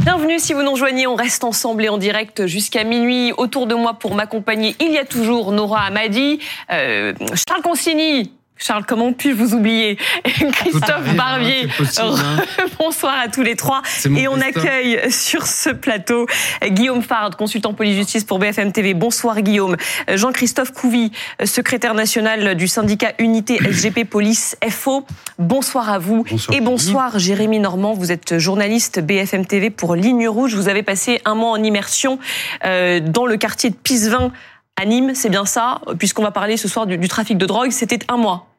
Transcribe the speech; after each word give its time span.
Bienvenue 0.00 0.38
si 0.38 0.52
vous 0.52 0.62
nous 0.62 0.72
rejoignez, 0.72 1.06
on 1.06 1.14
reste 1.14 1.42
ensemble 1.42 1.84
et 1.84 1.88
en 1.88 1.96
direct 1.96 2.46
jusqu'à 2.46 2.84
minuit. 2.84 3.32
Autour 3.38 3.66
de 3.66 3.74
moi 3.74 3.94
pour 3.94 4.14
m'accompagner, 4.14 4.76
il 4.78 4.92
y 4.92 4.98
a 4.98 5.06
toujours 5.06 5.52
Nora 5.52 5.80
Amadi, 5.84 6.38
euh, 6.70 7.14
Charles 7.48 7.62
Consigny, 7.62 8.30
Charles, 8.58 8.84
comment 8.86 9.12
puis-je 9.12 9.34
vous 9.34 9.54
oublier 9.54 9.96
Christophe 10.24 11.14
Barbier. 11.14 11.68
Hein. 11.98 12.14
Bonsoir 12.78 13.14
à 13.22 13.28
tous 13.28 13.42
les 13.42 13.54
trois. 13.54 13.82
Et 14.16 14.28
on 14.28 14.40
accueille 14.40 15.12
sur 15.12 15.46
ce 15.46 15.70
plateau 15.70 16.26
Guillaume 16.64 17.02
Fard, 17.02 17.36
consultant 17.36 17.74
police-justice 17.74 18.24
pour 18.24 18.38
BFM 18.38 18.72
TV. 18.72 18.94
Bonsoir 18.94 19.42
Guillaume. 19.42 19.76
Jean-Christophe 20.08 20.72
Couvi, 20.72 21.12
secrétaire 21.44 21.94
national 21.94 22.54
du 22.54 22.66
syndicat 22.66 23.12
Unité 23.18 23.58
SGP 23.70 24.04
Police 24.08 24.56
FO. 24.68 25.06
Bonsoir 25.38 25.90
à 25.90 25.98
vous. 25.98 26.24
Et 26.52 26.60
bonsoir 26.60 27.18
Jérémy 27.18 27.58
Normand. 27.58 27.92
Vous 27.92 28.10
êtes 28.10 28.38
journaliste 28.38 29.00
BFM 29.00 29.44
TV 29.44 29.70
pour 29.70 29.94
Ligne 29.94 30.28
Rouge. 30.28 30.54
Vous 30.54 30.68
avez 30.68 30.82
passé 30.82 31.20
un 31.26 31.34
mois 31.34 31.50
en 31.50 31.62
immersion 31.62 32.18
euh, 32.64 33.00
dans 33.00 33.26
le 33.26 33.36
quartier 33.36 33.70
de 33.70 33.76
Pisevin 33.76 34.32
à 34.76 34.84
Nîmes, 34.84 35.14
c'est 35.14 35.30
bien 35.30 35.44
ça, 35.44 35.80
puisqu'on 35.98 36.22
va 36.22 36.30
parler 36.30 36.56
ce 36.56 36.68
soir 36.68 36.86
du, 36.86 36.98
du 36.98 37.08
trafic 37.08 37.38
de 37.38 37.46
drogue. 37.46 37.70
C'était 37.70 38.00
un 38.08 38.16
mois 38.16 38.55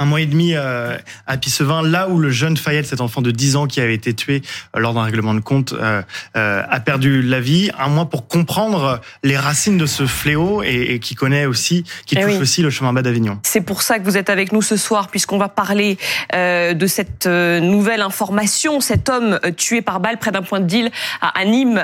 un 0.00 0.06
mois 0.06 0.22
et 0.22 0.26
demi 0.26 0.54
euh, 0.54 0.96
à 1.26 1.36
Pissevin, 1.36 1.82
là 1.82 2.08
où 2.08 2.18
le 2.18 2.30
jeune 2.30 2.56
Fayette, 2.56 2.86
cet 2.86 3.02
enfant 3.02 3.20
de 3.20 3.30
10 3.30 3.56
ans 3.56 3.66
qui 3.66 3.82
avait 3.82 3.94
été 3.94 4.14
tué 4.14 4.40
euh, 4.74 4.80
lors 4.80 4.94
d'un 4.94 5.02
règlement 5.02 5.34
de 5.34 5.40
compte, 5.40 5.74
euh, 5.74 6.02
a 6.34 6.80
perdu 6.80 7.20
la 7.20 7.38
vie. 7.38 7.70
Un 7.78 7.88
mois 7.88 8.06
pour 8.06 8.26
comprendre 8.26 9.00
les 9.22 9.36
racines 9.36 9.76
de 9.76 9.84
ce 9.84 10.06
fléau 10.06 10.62
et, 10.62 10.98
qui 11.00 11.14
connaît 11.14 11.44
aussi, 11.44 11.84
qui 12.06 12.16
eh 12.18 12.22
touche 12.22 12.40
aussi 12.40 12.62
le 12.62 12.70
chemin 12.70 12.94
bas 12.94 13.02
d'Avignon. 13.02 13.38
C'est 13.42 13.60
pour 13.60 13.82
ça 13.82 13.98
que 13.98 14.04
vous 14.04 14.16
êtes 14.16 14.30
avec 14.30 14.52
nous 14.52 14.62
ce 14.62 14.78
soir, 14.78 15.08
puisqu'on 15.08 15.36
va 15.36 15.48
parler 15.48 15.98
de 16.32 16.86
cette 16.86 17.26
nouvelle 17.26 18.00
information. 18.00 18.80
Cet 18.80 19.10
homme 19.10 19.38
tué 19.56 19.82
par 19.82 20.00
balle 20.00 20.18
près 20.18 20.30
d'un 20.32 20.42
point 20.42 20.60
de 20.60 20.66
deal 20.66 20.90
à 21.20 21.44
Nîmes 21.44 21.82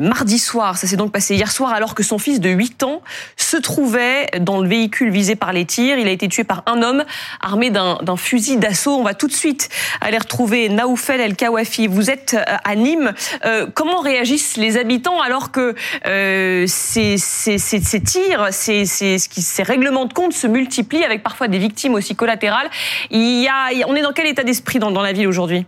mardi 0.00 0.38
soir. 0.38 0.76
Ça 0.76 0.88
s'est 0.88 0.96
donc 0.96 1.12
passé 1.12 1.36
hier 1.36 1.52
soir 1.52 1.72
alors 1.72 1.94
que 1.94 2.02
son 2.02 2.18
fils 2.18 2.40
de 2.40 2.50
8 2.50 2.82
ans 2.82 3.02
se 3.36 3.56
trouvait 3.56 4.26
dans 4.40 4.60
le 4.60 4.68
véhicule 4.68 5.10
visé 5.10 5.36
par 5.36 5.52
les 5.52 5.64
tirs. 5.64 5.98
Il 5.98 6.08
a 6.08 6.12
été 6.12 6.28
tué 6.28 6.42
par 6.42 6.64
un 6.66 6.82
homme 6.82 7.04
armé 7.40 7.70
d'un 7.70 8.16
fusil 8.16 8.56
d'assaut. 8.56 8.96
On 8.96 9.02
va 9.02 9.14
tout 9.14 9.26
de 9.26 9.32
suite 9.32 9.68
aller 10.00 10.18
retrouver 10.18 10.68
Naoufel 10.68 11.20
El 11.20 11.36
Kawafi. 11.36 11.86
Vous 11.86 12.10
êtes 12.10 12.34
euh, 12.34 12.56
à 12.64 12.74
Nîmes. 12.74 13.12
Euh, 13.44 13.66
comment 13.74 14.00
réagissent 14.00 14.56
les 14.56 14.76
habitants 14.76 15.20
alors 15.20 15.50
que 15.50 15.74
euh, 16.06 16.64
ces, 16.66 17.18
ces, 17.18 17.58
ces, 17.58 17.80
ces, 17.80 18.00
tirs, 18.00 18.48
ces, 18.50 19.62
règlements 19.62 20.06
de 20.06 20.12
compte 20.12 20.32
se 20.32 20.46
multiplient 20.46 21.04
avec 21.04 21.22
parfois 21.22 21.48
des 21.48 21.58
victimes 21.58 21.94
aussi 21.94 22.16
collatérales? 22.16 22.70
Il 23.10 23.42
y 23.42 23.48
a, 23.48 23.86
On 23.88 23.94
est 23.94 24.02
dans 24.02 24.12
quel 24.12 24.26
état 24.26 24.44
d'esprit 24.44 24.78
dans, 24.78 24.90
dans 24.90 25.02
la 25.02 25.12
ville 25.12 25.28
aujourd'hui? 25.28 25.66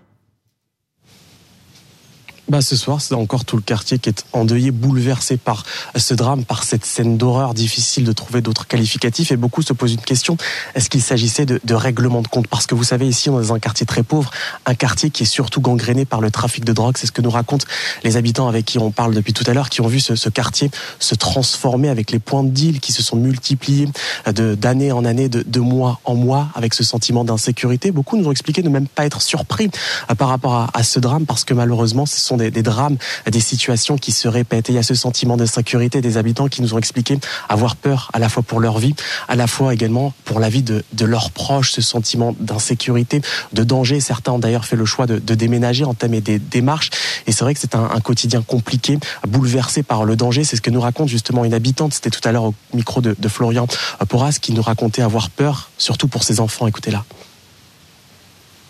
Bah, 2.49 2.63
ce 2.63 2.77
soir, 2.77 3.01
c'est 3.01 3.15
encore 3.15 3.45
tout 3.45 3.57
le 3.57 3.63
quartier 3.63 3.99
qui 3.99 4.09
est 4.09 4.25
endeuillé, 4.33 4.71
bouleversé 4.71 5.37
par 5.37 5.65
ce 5.97 6.15
drame, 6.15 6.45
par 6.45 6.65
cette 6.65 6.85
scène 6.85 7.19
d'horreur. 7.19 7.53
Difficile 7.53 8.05
de 8.05 8.13
trouver 8.13 8.41
d'autres 8.41 8.67
qualificatifs. 8.67 9.31
Et 9.33 9.37
beaucoup 9.37 9.61
se 9.61 9.75
posent 9.75 9.93
une 9.93 10.01
question 10.01 10.39
est-ce 10.75 10.89
qu'il 10.89 11.03
s'agissait 11.03 11.45
de, 11.45 11.75
règlement 11.75 12.23
de 12.23 12.29
compte? 12.29 12.47
Parce 12.47 12.67
que 12.67 12.75
vous 12.75 12.85
savez, 12.85 13.07
ici, 13.07 13.29
on 13.29 13.39
est 13.39 13.49
dans 13.49 13.55
un 13.55 13.59
quartier 13.59 13.85
très 13.85 14.03
pauvre, 14.03 14.31
un 14.65 14.75
quartier 14.75 15.11
qui 15.11 15.25
est 15.25 15.27
surtout 15.27 15.61
gangréné 15.61 16.07
par 16.07 16.23
le 16.23 16.31
trafic 16.31 16.65
de 16.65 16.73
drogue. 16.73 16.97
C'est 16.97 17.07
ce 17.07 17.13
que 17.13 17.21
nous 17.21 17.31
racontent 17.31 17.67
les 18.03 18.17
habitants 18.17 18.49
avec 18.49 18.65
qui 18.65 18.79
on 18.79 18.91
parle 18.91 19.15
depuis 19.15 19.35
tout 19.35 19.45
à 19.47 19.53
l'heure, 19.53 19.69
qui 19.69 19.83
ont 19.83 19.89
vu 19.89 20.01
ce, 20.01 20.29
quartier 20.29 20.71
se 21.01 21.15
transformer 21.15 21.91
avec 21.91 22.11
les 22.11 22.19
points 22.19 22.45
de 22.45 22.51
deal 22.51 22.81
qui 22.81 22.93
se 22.93 23.03
sont 23.03 23.17
multipliés 23.17 23.89
d'année 24.27 24.93
en 24.93 25.05
année, 25.05 25.29
de, 25.29 25.43
de, 25.47 25.61
mois 25.61 26.01
en 26.05 26.15
mois, 26.15 26.49
avec 26.55 26.73
ce 26.73 26.85
sentiment 26.85 27.25
d'insécurité. 27.25 27.91
Beaucoup 27.91 28.17
nous 28.17 28.29
ont 28.29 28.33
expliqué 28.33 28.63
de 28.63 28.69
même 28.69 28.87
pas 28.87 29.05
être 29.05 29.21
surpris 29.21 29.71
euh, 30.11 30.15
par 30.15 30.29
rapport 30.29 30.55
à, 30.55 30.71
à 30.73 30.83
ce 30.83 30.99
drame, 30.99 31.27
parce 31.27 31.45
que 31.45 31.53
malheureusement, 31.53 32.07
ce 32.07 32.19
sont 32.19 32.38
des, 32.39 32.63
drames, 32.63 32.97
des 33.31 33.41
situations 33.41 33.97
qui 33.97 34.13
se 34.13 34.29
répètent. 34.29 34.71
Et 34.71 34.73
il 34.73 34.77
y 34.77 34.79
a 34.79 34.83
ce 34.83 34.95
sentiment 34.95 35.37
d'insécurité 35.37 36.01
des 36.01 36.17
habitants 36.17 36.49
qui 36.49 36.63
nous 36.63 36.75
ont 36.75 36.79
expliqué 36.79 37.19
avoir 37.49 37.77
peur 37.77 38.11
à 38.13 38.19
la 38.19 38.29
fois 38.29 38.43
pour 38.43 38.61
leur 38.61 38.79
vie, 38.79 38.95
à 39.29 39.37
la 39.37 39.47
fois 39.47 39.75
également 39.75 40.13
pour 40.25 40.41
la 40.41 40.49
vie 40.49 40.63
de, 40.63 40.85
de 40.93 41.05
leurs 41.05 41.31
proches, 41.31 41.73
ce 41.73 41.83
sentiment 41.83 42.35
d'insécurité, 42.41 43.21
de 43.53 43.65
danger. 43.65 44.01
Certains 44.01 44.33
ont 44.33 44.39
d'ailleurs 44.39 44.65
fait 44.65 44.77
le 44.77 44.85
choix 44.85 45.07
de, 45.07 45.19
de 45.19 45.35
déménager, 45.35 45.85
entamer 45.85 46.21
des 46.21 46.39
démarches. 46.39 46.91
Et 47.27 47.33
c'est 47.33 47.45
vrai 47.45 47.55
que 47.55 47.61
c'est 47.61 47.75
un, 47.75 47.91
un, 47.95 48.01
quotidien 48.01 48.43
compliqué, 48.43 48.99
bouleversé 49.27 49.83
par 49.83 50.05
le 50.05 50.17
danger. 50.17 50.45
C'est 50.45 50.57
ce 50.57 50.63
que 50.63 50.71
nous 50.71 50.81
raconte 50.81 51.09
justement 51.09 51.45
une 51.45 51.55
habitante. 51.55 51.95
C'était 51.95 52.11
tout 52.11 52.27
à 52.27 52.33
l'heure 52.33 52.45
au 52.45 52.55
micro 52.75 53.01
de, 53.01 53.15
de 53.19 53.29
Florian 53.29 53.67
Porras 54.09 54.39
qui 54.41 54.53
nous 54.53 54.63
racontait 54.63 55.03
avoir 55.03 55.31
peur, 55.31 55.71
surtout 55.79 56.09
pour 56.09 56.23
ses 56.23 56.41
enfants. 56.41 56.67
Écoutez-la. 56.67 57.05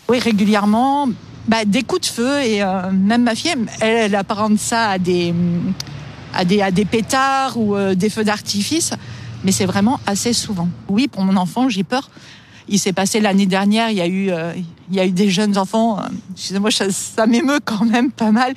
Oui, 0.08 0.18
régulièrement, 0.18 1.08
bah, 1.48 1.64
des 1.64 1.82
coups 1.82 2.02
de 2.02 2.06
feu 2.14 2.42
et 2.42 2.62
euh, 2.62 2.90
même 2.92 3.22
ma 3.22 3.34
fille, 3.34 3.54
elle, 3.80 3.96
elle, 3.96 4.14
apparente 4.14 4.58
ça 4.58 4.90
à 4.90 4.98
des, 4.98 5.34
à 6.34 6.44
des, 6.44 6.60
à 6.60 6.70
des 6.70 6.84
pétards 6.84 7.56
ou 7.56 7.74
euh, 7.74 7.94
des 7.94 8.10
feux 8.10 8.22
d'artifice, 8.22 8.92
mais 9.44 9.52
c'est 9.52 9.64
vraiment 9.64 9.98
assez 10.06 10.34
souvent. 10.34 10.68
Oui, 10.88 11.08
pour 11.08 11.22
mon 11.22 11.36
enfant, 11.36 11.70
j'ai 11.70 11.84
peur. 11.84 12.10
Il 12.68 12.78
s'est 12.78 12.92
passé 12.92 13.20
l'année 13.20 13.46
dernière, 13.46 13.90
il 13.90 13.96
y 13.96 14.02
a 14.02 14.06
eu, 14.06 14.30
euh, 14.30 14.52
il 14.90 14.96
y 14.96 15.00
a 15.00 15.06
eu 15.06 15.10
des 15.10 15.30
jeunes 15.30 15.56
enfants, 15.56 15.98
excusez-moi, 16.34 16.70
ça, 16.70 16.90
ça 16.90 17.26
m'émeut 17.26 17.60
quand 17.64 17.86
même 17.86 18.10
pas 18.10 18.30
mal, 18.30 18.52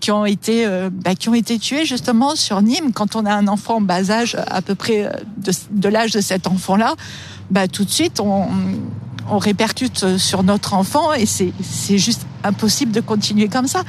qui 0.00 0.10
ont 0.10 0.24
été, 0.24 0.66
bah, 0.90 1.14
qui 1.14 1.28
ont 1.28 1.34
été 1.34 1.58
tués 1.58 1.84
justement 1.84 2.34
sur 2.34 2.62
Nîmes. 2.62 2.92
Quand 2.92 3.14
on 3.14 3.26
a 3.26 3.32
un 3.32 3.46
enfant 3.46 3.76
en 3.76 3.80
bas 3.82 4.10
âge, 4.10 4.38
à 4.48 4.62
peu 4.62 4.74
près 4.74 5.12
de, 5.36 5.52
de 5.70 5.88
l'âge 5.88 6.12
de 6.12 6.22
cet 6.22 6.46
enfant-là, 6.46 6.94
bah, 7.50 7.68
tout 7.68 7.84
de 7.84 7.90
suite, 7.90 8.20
on, 8.20 8.48
on 9.30 9.38
répercute 9.38 10.16
sur 10.18 10.42
notre 10.42 10.74
enfant 10.74 11.12
et 11.12 11.26
c'est 11.26 11.98
juste 11.98 12.26
impossible 12.44 12.92
de 12.92 13.00
continuer 13.00 13.48
comme 13.48 13.66
ça. 13.66 13.82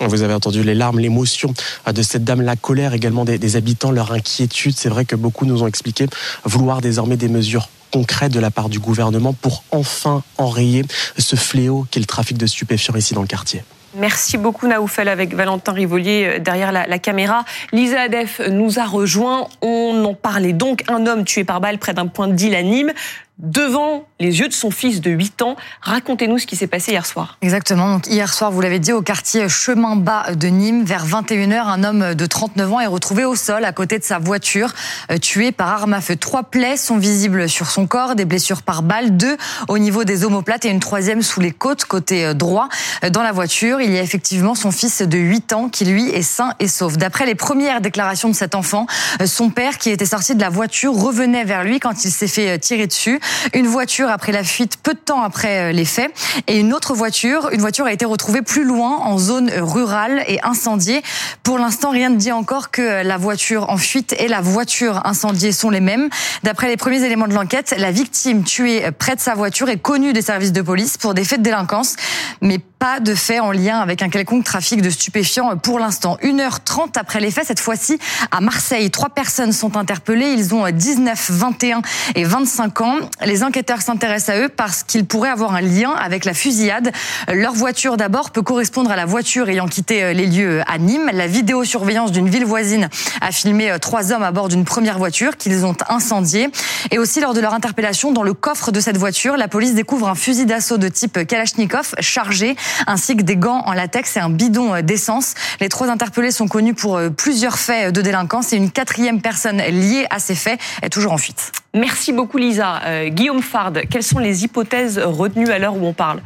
Vous 0.00 0.22
avez 0.22 0.34
entendu 0.34 0.62
les 0.62 0.74
larmes, 0.74 1.00
l'émotion 1.00 1.54
de 1.92 2.02
cette 2.02 2.22
dame, 2.22 2.40
la 2.40 2.56
colère 2.56 2.94
également 2.94 3.24
des, 3.24 3.38
des 3.38 3.56
habitants, 3.56 3.90
leur 3.90 4.12
inquiétude. 4.12 4.74
C'est 4.76 4.88
vrai 4.88 5.04
que 5.04 5.16
beaucoup 5.16 5.44
nous 5.44 5.62
ont 5.62 5.66
expliqué 5.66 6.06
vouloir 6.44 6.80
désormais 6.80 7.16
des 7.16 7.28
mesures 7.28 7.68
concrètes 7.90 8.32
de 8.32 8.40
la 8.40 8.50
part 8.50 8.68
du 8.68 8.78
gouvernement 8.78 9.32
pour 9.32 9.64
enfin 9.70 10.22
enrayer 10.36 10.84
ce 11.18 11.36
fléau 11.36 11.86
qu'est 11.90 12.00
le 12.00 12.06
trafic 12.06 12.36
de 12.38 12.46
stupéfiants 12.46 12.94
ici 12.94 13.14
dans 13.14 13.22
le 13.22 13.26
quartier. 13.26 13.64
Merci 13.96 14.36
beaucoup 14.36 14.66
Naoufel 14.66 15.08
avec 15.08 15.34
Valentin 15.34 15.72
Rivolier 15.72 16.34
euh, 16.34 16.38
derrière 16.38 16.72
la, 16.72 16.86
la, 16.86 16.98
caméra. 16.98 17.44
Lisa 17.72 18.02
Adef 18.02 18.40
nous 18.50 18.78
a 18.78 18.84
rejoint. 18.84 19.48
On 19.62 20.04
en 20.04 20.14
parlait 20.14 20.52
donc. 20.52 20.84
Un 20.88 21.06
homme 21.06 21.24
tué 21.24 21.42
par 21.42 21.60
balle 21.60 21.78
près 21.78 21.94
d'un 21.94 22.06
point 22.06 22.28
de 22.28 22.34
deal 22.34 22.54
à 22.54 22.62
Nîmes 22.62 22.92
devant 23.38 24.04
les 24.18 24.40
yeux 24.40 24.48
de 24.48 24.52
son 24.52 24.70
fils 24.70 25.00
de 25.00 25.10
8 25.10 25.42
ans. 25.42 25.56
Racontez-nous 25.80 26.38
ce 26.38 26.46
qui 26.46 26.56
s'est 26.56 26.66
passé 26.66 26.90
hier 26.90 27.06
soir. 27.06 27.38
Exactement. 27.40 27.92
Donc, 27.94 28.08
hier 28.08 28.32
soir, 28.34 28.50
vous 28.50 28.60
l'avez 28.60 28.80
dit, 28.80 28.92
au 28.92 29.00
quartier 29.00 29.48
Chemin 29.48 29.94
Bas 29.94 30.34
de 30.34 30.48
Nîmes, 30.48 30.84
vers 30.84 31.06
21h, 31.06 31.68
un 31.68 31.84
homme 31.84 32.14
de 32.14 32.26
39 32.26 32.72
ans 32.72 32.80
est 32.80 32.86
retrouvé 32.86 33.24
au 33.24 33.36
sol 33.36 33.64
à 33.64 33.72
côté 33.72 33.98
de 33.98 34.04
sa 34.04 34.18
voiture, 34.18 34.72
euh, 35.12 35.18
tué 35.18 35.52
par 35.52 35.68
arme 35.68 35.94
à 35.94 36.00
feu. 36.00 36.16
Trois 36.16 36.42
plaies 36.42 36.76
sont 36.76 36.98
visibles 36.98 37.48
sur 37.48 37.70
son 37.70 37.86
corps, 37.86 38.16
des 38.16 38.24
blessures 38.24 38.62
par 38.62 38.82
balle, 38.82 39.16
deux 39.16 39.36
au 39.68 39.78
niveau 39.78 40.02
des 40.02 40.24
omoplates 40.24 40.64
et 40.64 40.70
une 40.70 40.80
troisième 40.80 41.22
sous 41.22 41.40
les 41.40 41.52
côtes, 41.52 41.84
côté 41.84 42.24
euh, 42.24 42.34
droit. 42.34 42.68
Euh, 43.04 43.10
dans 43.10 43.22
la 43.22 43.30
voiture, 43.30 43.80
il 43.80 43.92
y 43.92 43.98
a 43.98 44.02
effectivement 44.02 44.56
son 44.56 44.72
fils 44.72 45.00
de 45.02 45.18
8 45.18 45.52
ans 45.52 45.68
qui, 45.68 45.84
lui, 45.84 46.08
est 46.10 46.22
sain 46.22 46.54
et 46.58 46.66
sauf. 46.66 46.96
D'après 46.96 47.24
les 47.24 47.36
premières 47.36 47.80
déclarations 47.80 48.28
de 48.28 48.34
cet 48.34 48.56
enfant, 48.56 48.86
son 49.26 49.50
père, 49.50 49.78
qui 49.78 49.90
était 49.90 50.06
sorti 50.06 50.34
de 50.34 50.40
la 50.40 50.48
voiture, 50.48 50.92
revenait 50.92 51.44
vers 51.44 51.62
lui 51.62 51.78
quand 51.78 52.04
il 52.04 52.10
s'est 52.10 52.26
fait 52.26 52.58
tirer 52.58 52.88
dessus. 52.88 53.20
Une 53.54 53.66
voiture 53.66 54.08
après 54.08 54.32
la 54.32 54.44
fuite 54.44 54.76
peu 54.82 54.94
de 54.94 54.98
temps 54.98 55.22
après 55.22 55.70
euh, 55.70 55.72
les 55.72 55.84
faits 55.84 56.10
et 56.46 56.58
une 56.58 56.72
autre 56.72 56.94
voiture, 56.94 57.50
une 57.52 57.60
voiture 57.60 57.86
a 57.86 57.92
été 57.92 58.04
retrouvée 58.04 58.42
plus 58.42 58.64
loin 58.64 58.98
en 58.98 59.18
zone 59.18 59.50
rurale 59.56 60.24
et 60.26 60.38
incendiée. 60.42 61.02
Pour 61.42 61.58
l'instant, 61.58 61.90
rien 61.90 62.10
ne 62.10 62.16
dit 62.16 62.32
encore 62.32 62.70
que 62.70 63.02
la 63.02 63.16
voiture 63.16 63.70
en 63.70 63.76
fuite 63.76 64.14
et 64.18 64.28
la 64.28 64.40
voiture 64.40 65.06
incendiée 65.06 65.52
sont 65.52 65.70
les 65.70 65.80
mêmes. 65.80 66.08
D'après 66.42 66.68
les 66.68 66.76
premiers 66.76 67.04
éléments 67.04 67.28
de 67.28 67.34
l'enquête, 67.34 67.74
la 67.78 67.90
victime 67.90 68.44
tuée 68.44 68.90
près 68.98 69.14
de 69.14 69.20
sa 69.20 69.34
voiture 69.34 69.68
est 69.68 69.78
connue 69.78 70.12
des 70.12 70.22
services 70.22 70.52
de 70.52 70.62
police 70.62 70.96
pour 70.96 71.14
des 71.14 71.24
faits 71.24 71.40
de 71.40 71.44
délinquance, 71.44 71.96
mais 72.40 72.58
pas 72.78 73.00
de 73.00 73.14
fait 73.14 73.40
en 73.40 73.52
lien 73.52 73.80
avec 73.80 74.02
un 74.02 74.08
quelconque 74.08 74.44
trafic 74.44 74.82
de 74.82 74.90
stupéfiants 74.90 75.56
pour 75.56 75.78
l'instant. 75.78 76.16
1h30 76.22 76.98
après 76.98 77.20
les 77.20 77.30
faits, 77.30 77.46
cette 77.46 77.60
fois-ci 77.60 77.98
à 78.30 78.40
Marseille, 78.40 78.90
trois 78.90 79.08
personnes 79.08 79.52
sont 79.52 79.76
interpellées. 79.76 80.32
Ils 80.36 80.54
ont 80.54 80.68
19, 80.70 81.30
21 81.30 81.82
et 82.14 82.24
25 82.24 82.80
ans. 82.80 82.96
Les 83.24 83.42
enquêteurs 83.42 83.82
s'intéressent 83.82 84.36
à 84.36 84.40
eux 84.40 84.48
parce 84.48 84.82
qu'ils 84.84 85.06
pourraient 85.06 85.30
avoir 85.30 85.54
un 85.54 85.60
lien 85.60 85.90
avec 85.90 86.24
la 86.24 86.34
fusillade. 86.34 86.92
Leur 87.32 87.52
voiture 87.52 87.96
d'abord 87.96 88.30
peut 88.30 88.42
correspondre 88.42 88.90
à 88.90 88.96
la 88.96 89.06
voiture 89.06 89.48
ayant 89.48 89.66
quitté 89.66 90.14
les 90.14 90.26
lieux 90.26 90.62
à 90.66 90.78
Nîmes. 90.78 91.10
La 91.12 91.26
vidéosurveillance 91.26 92.12
d'une 92.12 92.28
ville 92.28 92.44
voisine 92.44 92.88
a 93.20 93.32
filmé 93.32 93.74
trois 93.80 94.12
hommes 94.12 94.22
à 94.22 94.30
bord 94.30 94.48
d'une 94.48 94.64
première 94.64 94.98
voiture 94.98 95.36
qu'ils 95.36 95.66
ont 95.66 95.76
incendiée. 95.88 96.48
Et 96.90 96.98
aussi 96.98 97.20
lors 97.20 97.34
de 97.34 97.40
leur 97.40 97.54
interpellation, 97.54 98.12
dans 98.12 98.22
le 98.22 98.34
coffre 98.34 98.70
de 98.70 98.80
cette 98.80 98.96
voiture, 98.96 99.36
la 99.36 99.48
police 99.48 99.74
découvre 99.74 100.08
un 100.08 100.14
fusil 100.14 100.46
d'assaut 100.46 100.78
de 100.78 100.88
type 100.88 101.26
Kalachnikov 101.26 101.94
chargé 102.00 102.56
ainsi 102.86 103.16
que 103.16 103.22
des 103.22 103.36
gants 103.36 103.62
en 103.66 103.72
latex 103.72 104.16
et 104.16 104.20
un 104.20 104.30
bidon 104.30 104.80
d'essence. 104.82 105.34
Les 105.60 105.68
trois 105.68 105.88
interpellés 105.88 106.30
sont 106.30 106.48
connus 106.48 106.74
pour 106.74 107.00
plusieurs 107.16 107.58
faits 107.58 107.94
de 107.94 108.00
délinquance 108.00 108.52
et 108.52 108.56
une 108.56 108.70
quatrième 108.70 109.20
personne 109.20 109.58
liée 109.58 110.06
à 110.10 110.18
ces 110.18 110.34
faits 110.34 110.60
est 110.82 110.90
toujours 110.90 111.12
en 111.12 111.18
fuite. 111.18 111.52
Merci 111.74 112.12
beaucoup 112.12 112.38
Lisa. 112.38 112.80
Euh, 112.84 113.08
Guillaume 113.08 113.42
Fard, 113.42 113.72
quelles 113.90 114.02
sont 114.02 114.18
les 114.18 114.44
hypothèses 114.44 114.98
retenues 114.98 115.50
à 115.50 115.58
l'heure 115.58 115.76
où 115.76 115.86
on 115.86 115.92
parle? 115.92 116.20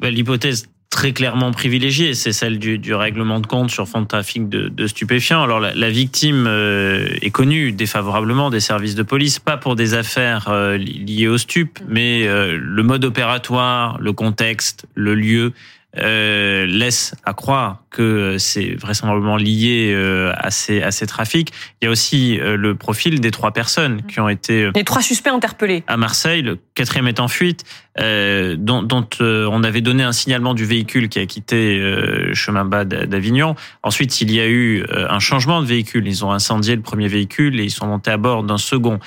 Ben, 0.00 0.12
L'hypothèse 0.12 0.66
très 0.90 1.12
clairement 1.12 1.52
privilégiée, 1.52 2.14
c'est 2.14 2.32
celle 2.32 2.58
du, 2.58 2.78
du, 2.78 2.94
règlement 2.94 3.40
de 3.40 3.46
compte 3.46 3.70
sur 3.70 3.86
fond 3.86 4.00
de 4.00 4.06
trafic 4.06 4.48
de, 4.48 4.68
de 4.68 4.86
stupéfiants. 4.86 5.42
Alors 5.42 5.60
la, 5.60 5.74
la 5.74 5.90
victime 5.90 6.46
euh, 6.46 7.08
est 7.20 7.30
connue 7.30 7.72
défavorablement 7.72 8.48
des 8.48 8.60
services 8.60 8.94
de 8.94 9.02
police, 9.02 9.38
pas 9.38 9.58
pour 9.58 9.76
des 9.76 9.92
affaires 9.94 10.48
euh, 10.48 10.78
liées 10.78 11.28
au 11.28 11.36
stup, 11.36 11.78
mais 11.86 12.26
euh, 12.26 12.58
le 12.60 12.82
mode 12.82 13.04
opératoire, 13.04 13.98
le 14.00 14.12
contexte, 14.12 14.86
le 14.94 15.14
lieu 15.14 15.52
euh, 15.96 16.66
laisse 16.66 17.14
à 17.24 17.32
croire 17.32 17.82
que 17.88 18.36
c'est 18.38 18.74
vraisemblablement 18.74 19.38
lié 19.38 19.90
euh, 19.94 20.32
à 20.36 20.50
ces 20.50 20.82
à 20.82 20.90
ces 20.90 21.06
trafics. 21.06 21.50
Il 21.80 21.86
y 21.86 21.88
a 21.88 21.90
aussi 21.90 22.38
euh, 22.38 22.58
le 22.58 22.74
profil 22.74 23.20
des 23.20 23.30
trois 23.30 23.52
personnes 23.52 24.02
qui 24.02 24.20
ont 24.20 24.28
été 24.28 24.70
les 24.74 24.84
trois 24.84 25.00
suspects 25.00 25.30
interpellés 25.30 25.84
à 25.86 25.96
Marseille. 25.96 26.42
Le 26.42 26.58
quatrième 26.74 27.08
est 27.08 27.20
en 27.20 27.28
fuite, 27.28 27.64
dont, 27.98 28.82
dont 28.82 29.08
on 29.20 29.62
avait 29.62 29.80
donné 29.80 30.02
un 30.02 30.12
signalement 30.12 30.54
du 30.54 30.64
véhicule 30.64 31.08
qui 31.08 31.18
a 31.18 31.26
quitté 31.26 31.80
chemin 32.32 32.64
bas 32.64 32.84
d'Avignon. 32.84 33.54
Ensuite, 33.82 34.20
il 34.20 34.32
y 34.32 34.40
a 34.40 34.48
eu 34.48 34.84
un 34.90 35.18
changement 35.18 35.60
de 35.60 35.66
véhicule. 35.66 36.06
Ils 36.06 36.24
ont 36.24 36.32
incendié 36.32 36.76
le 36.76 36.82
premier 36.82 37.08
véhicule 37.08 37.58
et 37.58 37.64
ils 37.64 37.70
sont 37.70 37.86
montés 37.86 38.10
à 38.10 38.16
bord 38.16 38.44
d'un 38.44 38.58
second 38.58 39.00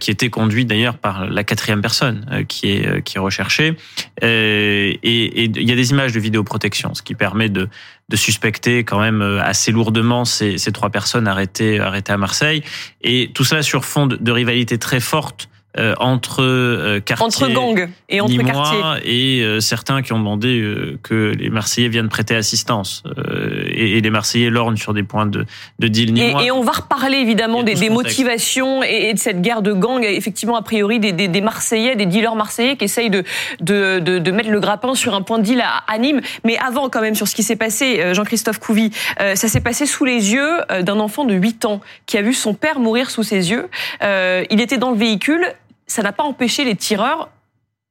qui 0.00 0.10
était 0.10 0.30
conduit 0.30 0.64
d'ailleurs 0.64 0.98
par 0.98 1.26
la 1.26 1.44
quatrième 1.44 1.80
personne 1.80 2.44
qui 2.48 2.70
est 2.70 3.02
qui 3.02 3.16
est 3.16 3.20
recherchée. 3.20 3.76
Et, 4.22 4.98
et 5.02 5.44
il 5.44 5.68
y 5.68 5.72
a 5.72 5.76
des 5.76 5.90
images 5.90 6.12
de 6.12 6.20
vidéoprotection, 6.20 6.94
ce 6.94 7.02
qui 7.02 7.14
permet 7.14 7.48
de, 7.48 7.68
de 8.08 8.16
suspecter 8.16 8.84
quand 8.84 9.00
même 9.00 9.22
euh, 9.22 9.42
assez 9.42 9.72
lourdement 9.72 10.24
ces, 10.24 10.58
ces 10.58 10.72
trois 10.72 10.90
personnes 10.90 11.26
arrêtées, 11.26 11.80
arrêtées 11.80 12.12
à 12.12 12.16
Marseille. 12.16 12.62
Et 13.02 13.30
tout 13.34 13.44
ça 13.44 13.62
sur 13.62 13.84
fond 13.84 14.06
de, 14.06 14.16
de 14.16 14.32
rivalité 14.32 14.78
très 14.78 15.00
forte 15.00 15.48
euh, 15.48 15.55
entre 15.98 16.42
euh, 16.42 17.00
quartiers, 17.00 17.26
entre 17.26 17.48
gangs 17.48 17.88
et 18.08 18.20
entre 18.20 18.42
quartiers, 18.42 18.80
et 19.04 19.42
euh, 19.42 19.60
certains 19.60 20.02
qui 20.02 20.12
ont 20.12 20.18
demandé 20.18 20.60
euh, 20.60 20.98
que 21.02 21.32
les 21.36 21.50
Marseillais 21.50 21.88
viennent 21.88 22.08
prêter 22.08 22.34
assistance 22.34 23.02
euh, 23.18 23.64
et, 23.66 23.98
et, 23.98 24.00
les 24.00 24.10
Marseillais 24.10 24.50
lorgnent 24.50 24.76
sur 24.76 24.94
des 24.94 25.02
points 25.02 25.26
de, 25.26 25.44
de 25.78 25.88
deal 25.88 26.16
et, 26.18 26.34
et, 26.44 26.50
on 26.50 26.62
va 26.62 26.72
reparler 26.72 27.18
évidemment 27.18 27.62
des, 27.62 27.74
des 27.74 27.90
motivations 27.90 28.82
et, 28.82 29.08
et, 29.10 29.14
de 29.14 29.18
cette 29.18 29.42
guerre 29.42 29.62
de 29.62 29.72
gangs, 29.72 30.04
effectivement 30.04 30.56
a 30.56 30.62
priori 30.62 31.00
des, 31.00 31.12
des, 31.12 31.28
des 31.28 31.40
Marseillais, 31.40 31.96
des 31.96 32.06
dealers 32.06 32.36
marseillais 32.36 32.76
qui 32.76 32.84
essayent 32.84 33.10
de, 33.10 33.24
de, 33.60 33.98
de, 33.98 34.18
de, 34.18 34.30
mettre 34.30 34.50
le 34.50 34.60
grappin 34.60 34.94
sur 34.94 35.14
un 35.14 35.22
point 35.22 35.38
de 35.38 35.44
deal 35.44 35.60
à, 35.60 35.82
à 35.92 35.98
Nîmes. 35.98 36.20
Mais 36.44 36.56
avant 36.58 36.88
quand 36.88 37.00
même 37.00 37.14
sur 37.14 37.26
ce 37.26 37.34
qui 37.34 37.42
s'est 37.42 37.56
passé, 37.56 38.14
Jean-Christophe 38.14 38.58
Couvi, 38.58 38.90
ça 39.18 39.34
s'est 39.34 39.60
passé 39.60 39.86
sous 39.86 40.04
les 40.04 40.32
yeux 40.32 40.58
d'un 40.82 41.00
enfant 41.00 41.24
de 41.24 41.34
8 41.34 41.64
ans 41.64 41.80
qui 42.06 42.16
a 42.18 42.22
vu 42.22 42.32
son 42.34 42.54
père 42.54 42.78
mourir 42.78 43.10
sous 43.10 43.22
ses 43.22 43.50
yeux. 43.50 43.68
il 44.02 44.60
était 44.60 44.78
dans 44.78 44.90
le 44.90 44.96
véhicule 44.96 45.46
ça 45.86 46.02
n'a 46.02 46.12
pas 46.12 46.24
empêché 46.24 46.64
les 46.64 46.76
tireurs 46.76 47.30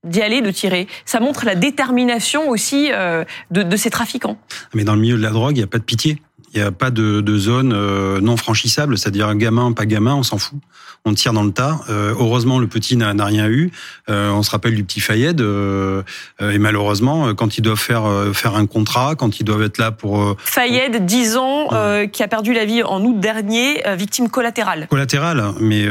d'y 0.04 0.22
aller, 0.22 0.42
de 0.42 0.52
tirer. 0.52 0.88
Ça 1.06 1.20
montre 1.20 1.46
la 1.46 1.56
détermination 1.56 2.50
aussi 2.50 2.90
euh, 2.92 3.26
de, 3.52 3.64
de, 3.64 3.76
ces 3.76 3.90
trafiquants. 3.90 4.38
Mais 4.74 4.84
dans 4.84 4.94
le 4.94 5.02
milieu 5.02 5.18
de 5.18 5.22
la 5.24 5.32
drogue, 5.32 5.56
il 5.56 5.60
n'y 5.60 5.64
a 5.64 5.68
pas 5.68 5.80
de 5.80 5.84
pitié. 5.84 6.22
Il 6.54 6.62
n'y 6.62 6.66
a 6.66 6.72
pas 6.72 6.92
de, 6.92 7.22
de 7.22 7.38
zone 7.38 7.74
euh, 7.74 8.22
non 8.22 8.38
franchissable, 8.38 8.98
c'est-à-dire 8.98 9.34
gamin, 9.36 9.72
pas 9.74 9.86
gamin, 9.86 10.16
on 10.16 10.24
s'en 10.24 10.38
fout 10.38 10.60
on 11.08 11.14
tire 11.14 11.34
dans 11.34 11.44
le 11.44 11.52
tas. 11.52 11.82
Euh, 11.88 12.16
heureusement, 12.18 12.58
le 12.58 12.66
petit 12.66 12.98
n'a 12.98 13.14
rien 13.26 13.48
eu. 13.48 13.72
Euh, 14.10 14.32
on 14.32 14.42
se 14.42 14.50
rappelle 14.50 14.74
du 14.74 14.84
petit 14.84 15.00
Fayed. 15.00 15.40
Et 15.40 16.58
malheureusement, 16.58 17.36
quand 17.36 17.60
ils 17.60 17.62
doivent 17.62 17.80
faire 17.80 18.06
faire 18.34 18.56
un 18.56 18.66
contrat, 18.66 19.14
quand 19.16 19.40
ils 19.40 19.44
doivent 19.44 19.62
être 19.62 19.78
là 19.78 19.92
pour 19.92 20.36
Fayed, 20.40 21.06
10 21.06 21.38
ans, 21.38 21.68
qui 22.12 22.24
a 22.24 22.28
perdu 22.28 22.54
la 22.54 22.66
vie 22.66 22.82
en 22.82 23.04
août 23.04 23.20
dernier, 23.20 23.84
victime 23.96 24.30
collatérale. 24.30 24.88
Collatérale, 24.90 25.54
mais 25.60 25.86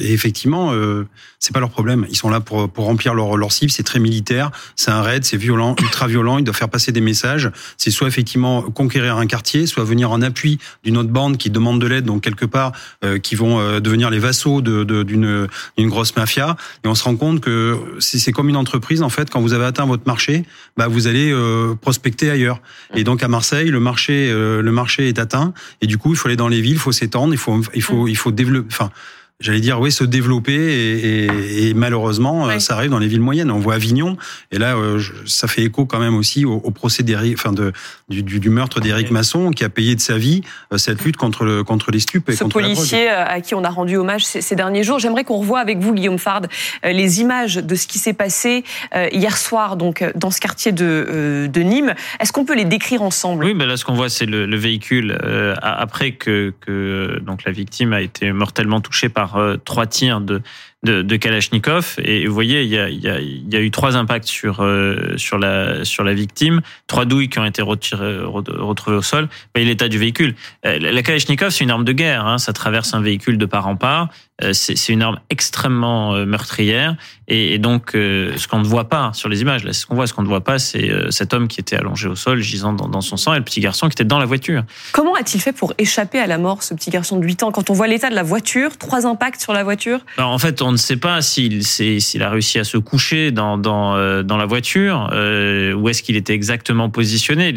effectivement, 0.00 0.72
c'est 1.40 1.52
pas 1.52 1.60
leur 1.60 1.70
problème. 1.70 2.06
Ils 2.08 2.16
sont 2.16 2.30
là 2.30 2.38
pour 2.40 2.70
pour 2.70 2.84
remplir 2.84 3.12
leur 3.14 3.36
leur 3.36 3.50
cible. 3.50 3.72
C'est 3.72 3.82
très 3.82 3.98
militaire, 3.98 4.52
c'est 4.76 4.92
un 4.92 5.02
raid, 5.02 5.24
c'est 5.24 5.36
violent, 5.36 5.74
ultra 5.80 6.06
violent. 6.06 6.38
Ils 6.38 6.44
doivent 6.44 6.56
faire 6.56 6.68
passer 6.68 6.92
des 6.92 7.00
messages. 7.00 7.50
C'est 7.76 7.90
soit 7.90 8.06
effectivement 8.06 8.62
conquérir 8.62 9.16
un 9.16 9.26
quartier, 9.26 9.66
soit 9.66 9.82
venir 9.82 9.93
en 10.02 10.22
appui 10.22 10.58
d'une 10.82 10.96
autre 10.96 11.10
bande 11.10 11.36
qui 11.36 11.50
demande 11.50 11.80
de 11.80 11.86
l'aide. 11.86 12.04
Donc 12.04 12.22
quelque 12.22 12.46
part, 12.46 12.72
qui 13.22 13.34
vont 13.34 13.80
devenir 13.80 14.10
les 14.10 14.18
vassaux 14.18 14.60
d'une 14.60 14.84
de, 14.84 15.02
d'une 15.76 15.88
grosse 15.88 16.16
mafia 16.16 16.56
et 16.84 16.88
on 16.88 16.94
se 16.94 17.04
rend 17.04 17.16
compte 17.16 17.40
que 17.40 17.78
c'est 18.00 18.32
comme 18.32 18.48
une 18.48 18.56
entreprise 18.56 19.02
en 19.02 19.08
fait 19.08 19.30
quand 19.30 19.40
vous 19.40 19.52
avez 19.52 19.64
atteint 19.64 19.86
votre 19.86 20.06
marché 20.06 20.44
bah 20.76 20.88
vous 20.88 21.06
allez 21.06 21.30
euh, 21.32 21.74
prospecter 21.74 22.30
ailleurs 22.30 22.60
et 22.94 23.04
donc 23.04 23.22
à 23.22 23.28
Marseille 23.28 23.70
le 23.70 23.80
marché 23.80 24.30
euh, 24.30 24.62
le 24.62 24.72
marché 24.72 25.08
est 25.08 25.18
atteint 25.18 25.52
et 25.80 25.86
du 25.86 25.98
coup 25.98 26.12
il 26.12 26.16
faut 26.16 26.28
aller 26.28 26.36
dans 26.36 26.48
les 26.48 26.60
villes 26.60 26.74
il 26.74 26.78
faut 26.78 26.92
s'étendre 26.92 27.32
il 27.32 27.38
faut 27.38 27.60
il 27.74 27.82
faut 27.82 28.08
il 28.08 28.16
faut 28.16 28.30
développer 28.30 28.74
j'allais 29.40 29.60
dire, 29.60 29.80
oui, 29.80 29.90
se 29.90 30.04
développer 30.04 30.54
et, 30.54 31.24
et, 31.24 31.68
et 31.68 31.74
malheureusement, 31.74 32.48
euh, 32.48 32.58
ça 32.60 32.74
arrive 32.74 32.90
dans 32.90 33.00
les 33.00 33.08
villes 33.08 33.20
moyennes. 33.20 33.50
On 33.50 33.58
voit 33.58 33.74
Avignon 33.74 34.16
et 34.52 34.58
là, 34.58 34.76
euh, 34.76 35.00
ça 35.26 35.48
fait 35.48 35.62
écho 35.62 35.86
quand 35.86 35.98
même 35.98 36.14
aussi 36.14 36.44
au, 36.44 36.54
au 36.54 36.70
procès 36.70 37.04
enfin 37.32 37.52
de, 37.52 37.72
du, 38.08 38.22
du 38.22 38.48
meurtre 38.48 38.80
d'Éric 38.80 39.10
Masson 39.10 39.50
qui 39.50 39.64
a 39.64 39.68
payé 39.68 39.96
de 39.96 40.00
sa 40.00 40.16
vie 40.16 40.42
euh, 40.72 40.78
cette 40.78 41.04
lutte 41.04 41.16
contre 41.16 41.44
le, 41.44 41.64
contre 41.64 41.90
les 41.90 41.98
stupes 41.98 42.28
et 42.28 42.36
Ce 42.36 42.44
contre 42.44 42.60
policier 42.60 43.08
à 43.08 43.40
qui 43.40 43.54
on 43.54 43.64
a 43.64 43.70
rendu 43.70 43.96
hommage 43.96 44.24
ces, 44.24 44.40
ces 44.40 44.54
derniers 44.54 44.84
jours. 44.84 45.00
J'aimerais 45.00 45.24
qu'on 45.24 45.38
revoie 45.38 45.60
avec 45.60 45.78
vous, 45.78 45.92
Guillaume 45.94 46.18
Fard, 46.18 46.42
les 46.84 47.20
images 47.20 47.56
de 47.56 47.74
ce 47.74 47.86
qui 47.86 47.98
s'est 47.98 48.12
passé 48.12 48.64
hier 49.12 49.36
soir, 49.36 49.76
donc 49.76 50.04
dans 50.14 50.30
ce 50.30 50.40
quartier 50.40 50.72
de, 50.72 51.48
de 51.52 51.60
Nîmes. 51.60 51.94
Est-ce 52.20 52.32
qu'on 52.32 52.44
peut 52.44 52.54
les 52.54 52.64
décrire 52.64 53.02
ensemble? 53.02 53.44
Oui, 53.44 53.54
ben 53.54 53.66
là, 53.66 53.76
ce 53.76 53.84
qu'on 53.84 53.94
voit, 53.94 54.08
c'est 54.08 54.26
le, 54.26 54.46
le, 54.46 54.56
véhicule 54.56 55.18
après 55.62 56.12
que, 56.12 56.52
que 56.60 57.18
donc 57.22 57.44
la 57.44 57.52
victime 57.52 57.92
a 57.92 58.00
été 58.00 58.32
mortellement 58.32 58.80
touchée 58.80 59.08
par 59.08 59.23
euh, 59.36 59.56
trois 59.56 59.86
tirs 59.86 60.20
de, 60.20 60.42
de, 60.84 61.02
de, 61.02 61.16
Kalachnikov. 61.16 61.96
Et 61.98 62.26
vous 62.26 62.34
voyez, 62.34 62.62
il 62.62 62.68
y 62.68 62.78
a, 62.78 62.88
il 62.88 63.00
y 63.00 63.08
a, 63.08 63.20
il 63.20 63.52
y 63.52 63.56
a 63.56 63.60
eu 63.60 63.70
trois 63.70 63.96
impacts 63.96 64.26
sur, 64.26 64.60
euh, 64.60 65.16
sur, 65.16 65.38
la, 65.38 65.84
sur 65.84 66.04
la 66.04 66.14
victime, 66.14 66.60
trois 66.86 67.04
douilles 67.04 67.28
qui 67.28 67.38
ont 67.38 67.44
été 67.44 67.62
retirées, 67.62 68.18
retrouvées 68.22 68.96
au 68.96 69.02
sol. 69.02 69.28
Et 69.54 69.64
l'état 69.64 69.88
du 69.88 69.98
véhicule. 69.98 70.34
Euh, 70.66 70.78
la 70.78 71.02
Kalachnikov, 71.02 71.50
c'est 71.50 71.64
une 71.64 71.70
arme 71.70 71.84
de 71.84 71.92
guerre. 71.92 72.26
Hein, 72.26 72.38
ça 72.38 72.52
traverse 72.52 72.94
un 72.94 73.00
véhicule 73.00 73.38
de 73.38 73.46
part 73.46 73.66
en 73.66 73.76
part. 73.76 74.08
C'est 74.52 74.88
une 74.88 75.02
arme 75.02 75.20
extrêmement 75.30 76.12
meurtrière. 76.26 76.96
Et, 77.28 77.54
et 77.54 77.58
donc, 77.58 77.90
ce 77.92 78.48
qu'on 78.48 78.58
ne 78.58 78.64
voit 78.64 78.88
pas 78.88 79.12
sur 79.12 79.28
les 79.28 79.42
images, 79.42 79.62
là, 79.62 79.72
ce 79.72 79.86
qu'on 79.86 79.94
voit, 79.94 80.08
ce 80.08 80.12
qu'on 80.12 80.22
ne 80.22 80.28
voit 80.28 80.42
pas, 80.42 80.58
c'est 80.58 80.90
cet 81.10 81.32
homme 81.32 81.46
qui 81.46 81.60
était 81.60 81.76
allongé 81.76 82.08
au 82.08 82.16
sol, 82.16 82.40
gisant 82.40 82.72
dans, 82.72 82.88
dans, 82.88 83.00
son 83.00 83.16
sang, 83.16 83.32
et 83.34 83.38
le 83.38 83.44
petit 83.44 83.60
garçon 83.60 83.86
qui 83.86 83.92
était 83.92 84.04
dans 84.04 84.18
la 84.18 84.24
voiture. 84.24 84.64
Comment 84.90 85.14
a-t-il 85.14 85.40
fait 85.40 85.52
pour 85.52 85.72
échapper 85.78 86.18
à 86.18 86.26
la 86.26 86.38
mort, 86.38 86.64
ce 86.64 86.74
petit 86.74 86.90
garçon 86.90 87.16
de 87.16 87.24
8 87.24 87.44
ans? 87.44 87.52
Quand 87.52 87.70
on 87.70 87.74
voit 87.74 87.86
l'état 87.86 88.10
de 88.10 88.16
la 88.16 88.24
voiture, 88.24 88.76
trois 88.76 89.06
impacts 89.06 89.40
sur 89.40 89.52
la 89.52 89.62
voiture? 89.62 90.00
Alors, 90.18 90.32
En 90.32 90.38
fait, 90.38 90.60
on 90.62 90.73
ne 90.74 90.78
sait 90.78 90.96
pas 90.96 91.22
s'il 91.22 91.62
a 92.20 92.30
réussi 92.30 92.58
à 92.58 92.64
se 92.64 92.76
coucher 92.78 93.30
dans 93.30 93.96
euh, 93.96 94.22
la 94.22 94.46
voiture, 94.46 95.10
euh, 95.12 95.72
où 95.72 95.88
est-ce 95.88 96.02
qu'il 96.02 96.16
était 96.16 96.34
exactement 96.34 96.90
positionné. 96.90 97.52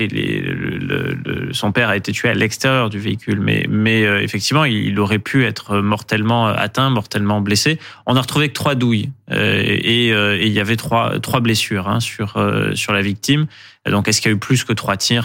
Son 1.52 1.72
père 1.72 1.90
a 1.90 1.98
été 1.98 2.12
tué 2.12 2.30
à 2.30 2.34
l'extérieur 2.34 2.90
du 2.90 3.00
véhicule, 3.00 3.40
mais 3.40 4.06
euh, 4.06 4.22
effectivement, 4.22 4.66
il 4.66 5.00
aurait 5.00 5.20
pu 5.20 5.46
être 5.46 5.78
mortellement 5.78 6.48
atteint, 6.48 6.90
mortellement 6.90 7.42
blessé. 7.42 7.80
On 8.06 8.16
a 8.16 8.22
retrouvé 8.22 8.50
que 8.50 8.54
trois 8.54 8.76
douilles 8.76 9.12
euh, 9.32 9.62
et, 9.66 10.10
il 10.46 10.52
y 10.52 10.60
avait 10.60 10.76
trois 10.76 11.40
blessures 11.42 11.88
hein, 11.88 12.00
sur 12.00 12.34
la 12.36 13.02
victime. 13.02 13.48
Donc, 13.90 14.10
est-ce 14.10 14.20
qu'il 14.20 14.30
y 14.30 14.34
a 14.34 14.36
eu 14.36 14.40
plus 14.40 14.66
que 14.66 14.74
trois 14.74 14.98
tirs? 14.98 15.24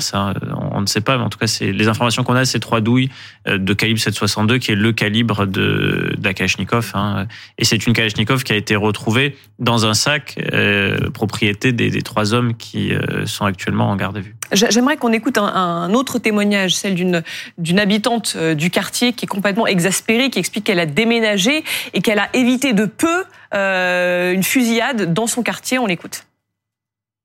On 0.73 0.81
ne 0.81 0.87
sait 0.87 1.01
pas. 1.01 1.19
Mais 1.19 1.25
en 1.25 1.29
tout 1.29 1.39
cas, 1.39 1.47
les 1.61 1.89
informations 1.89 2.23
qu'on 2.23 2.37
a, 2.37 2.45
c'est 2.45 2.61
trois 2.61 2.81
douilles 2.81 3.11
de 3.47 3.75
calibre 3.75 3.99
7,62, 3.99 4.61
qui 4.61 4.71
est 4.71 4.77
le 4.77 4.93
calibre 4.93 5.47
de, 5.47 6.15
la 6.23 6.33
Kalachnikov. 6.33 6.93
Hein. 6.95 7.27
Et 7.59 7.65
c'est 7.65 7.87
une 7.87 7.93
Kalachnikov 7.93 8.45
qui 8.45 8.53
a 8.53 8.57
été 8.57 8.77
retrouvée 8.77 9.37
dans 9.59 9.87
un 9.87 9.95
sac 9.95 10.37
euh, 10.53 11.11
propriété 11.11 11.73
des, 11.73 12.03
trois 12.03 12.35
hommes 12.35 12.55
qui 12.55 12.93
euh, 12.93 13.27
sont 13.27 13.45
actuellement 13.45 13.91
en 13.91 13.97
garde 13.97 14.17
à 14.17 14.21
vue. 14.21 14.35
J'aimerais 14.53 14.97
qu'on 14.97 15.13
écoute 15.13 15.39
un, 15.39 15.52
un, 15.55 15.93
autre 15.95 16.19
témoignage, 16.19 16.75
celle 16.75 16.95
d'une 16.95 17.79
habitante 17.79 18.35
euh, 18.37 18.55
du 18.55 18.71
quartier 18.71 19.13
qui 19.13 19.25
est 19.25 19.29
complètement 19.29 19.67
exaspérée, 19.67 20.31
qui 20.31 20.39
explique 20.39 20.65
qu'elle 20.65 20.81
a 20.81 20.87
déménagé 20.87 21.65
et 21.95 22.01
qu'elle 22.01 22.19
a 22.19 22.29
évité 22.35 22.73
de 22.73 22.87
peu 22.87 23.25
euh, 23.55 24.33
une 24.33 24.43
fusillade 24.43 25.13
dans 25.13 25.27
son 25.27 25.43
quartier. 25.43 25.79
On 25.79 25.87
l'écoute. 25.87 26.25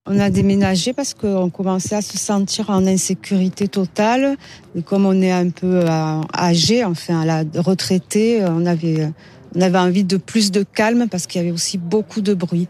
On 0.09 0.19
a 0.19 0.29
déménagé 0.29 0.93
parce 0.93 1.13
qu'on 1.13 1.49
commençait 1.49 1.95
à 1.95 2.01
se 2.01 2.17
sentir 2.17 2.69
en 2.69 2.85
insécurité 2.87 3.67
totale. 3.67 4.37
Et 4.75 4.81
comme 4.81 5.05
on 5.05 5.21
est 5.21 5.31
un 5.31 5.49
peu 5.49 5.81
euh, 5.83 6.21
âgé, 6.33 6.85
enfin 6.85 7.21
à 7.21 7.25
la 7.25 7.43
retraité, 7.57 8.41
on 8.45 8.65
avait, 8.65 9.09
on 9.55 9.61
avait 9.61 9.79
envie 9.79 10.05
de 10.05 10.17
plus 10.17 10.51
de 10.51 10.63
calme 10.63 11.07
parce 11.09 11.27
qu'il 11.27 11.41
y 11.41 11.43
avait 11.43 11.53
aussi 11.53 11.77
beaucoup 11.77 12.21
de 12.21 12.33
bruit. 12.33 12.67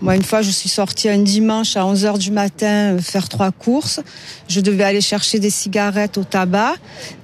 Moi, 0.00 0.16
une 0.16 0.22
fois, 0.22 0.42
je 0.42 0.50
suis 0.50 0.68
sortie 0.68 1.08
un 1.08 1.18
dimanche 1.18 1.76
à 1.76 1.86
11 1.86 2.04
heures 2.04 2.18
du 2.18 2.30
matin 2.30 2.96
faire 3.00 3.28
trois 3.28 3.50
courses. 3.50 4.00
Je 4.48 4.60
devais 4.60 4.84
aller 4.84 5.00
chercher 5.00 5.38
des 5.38 5.50
cigarettes 5.50 6.18
au 6.18 6.24
tabac 6.24 6.74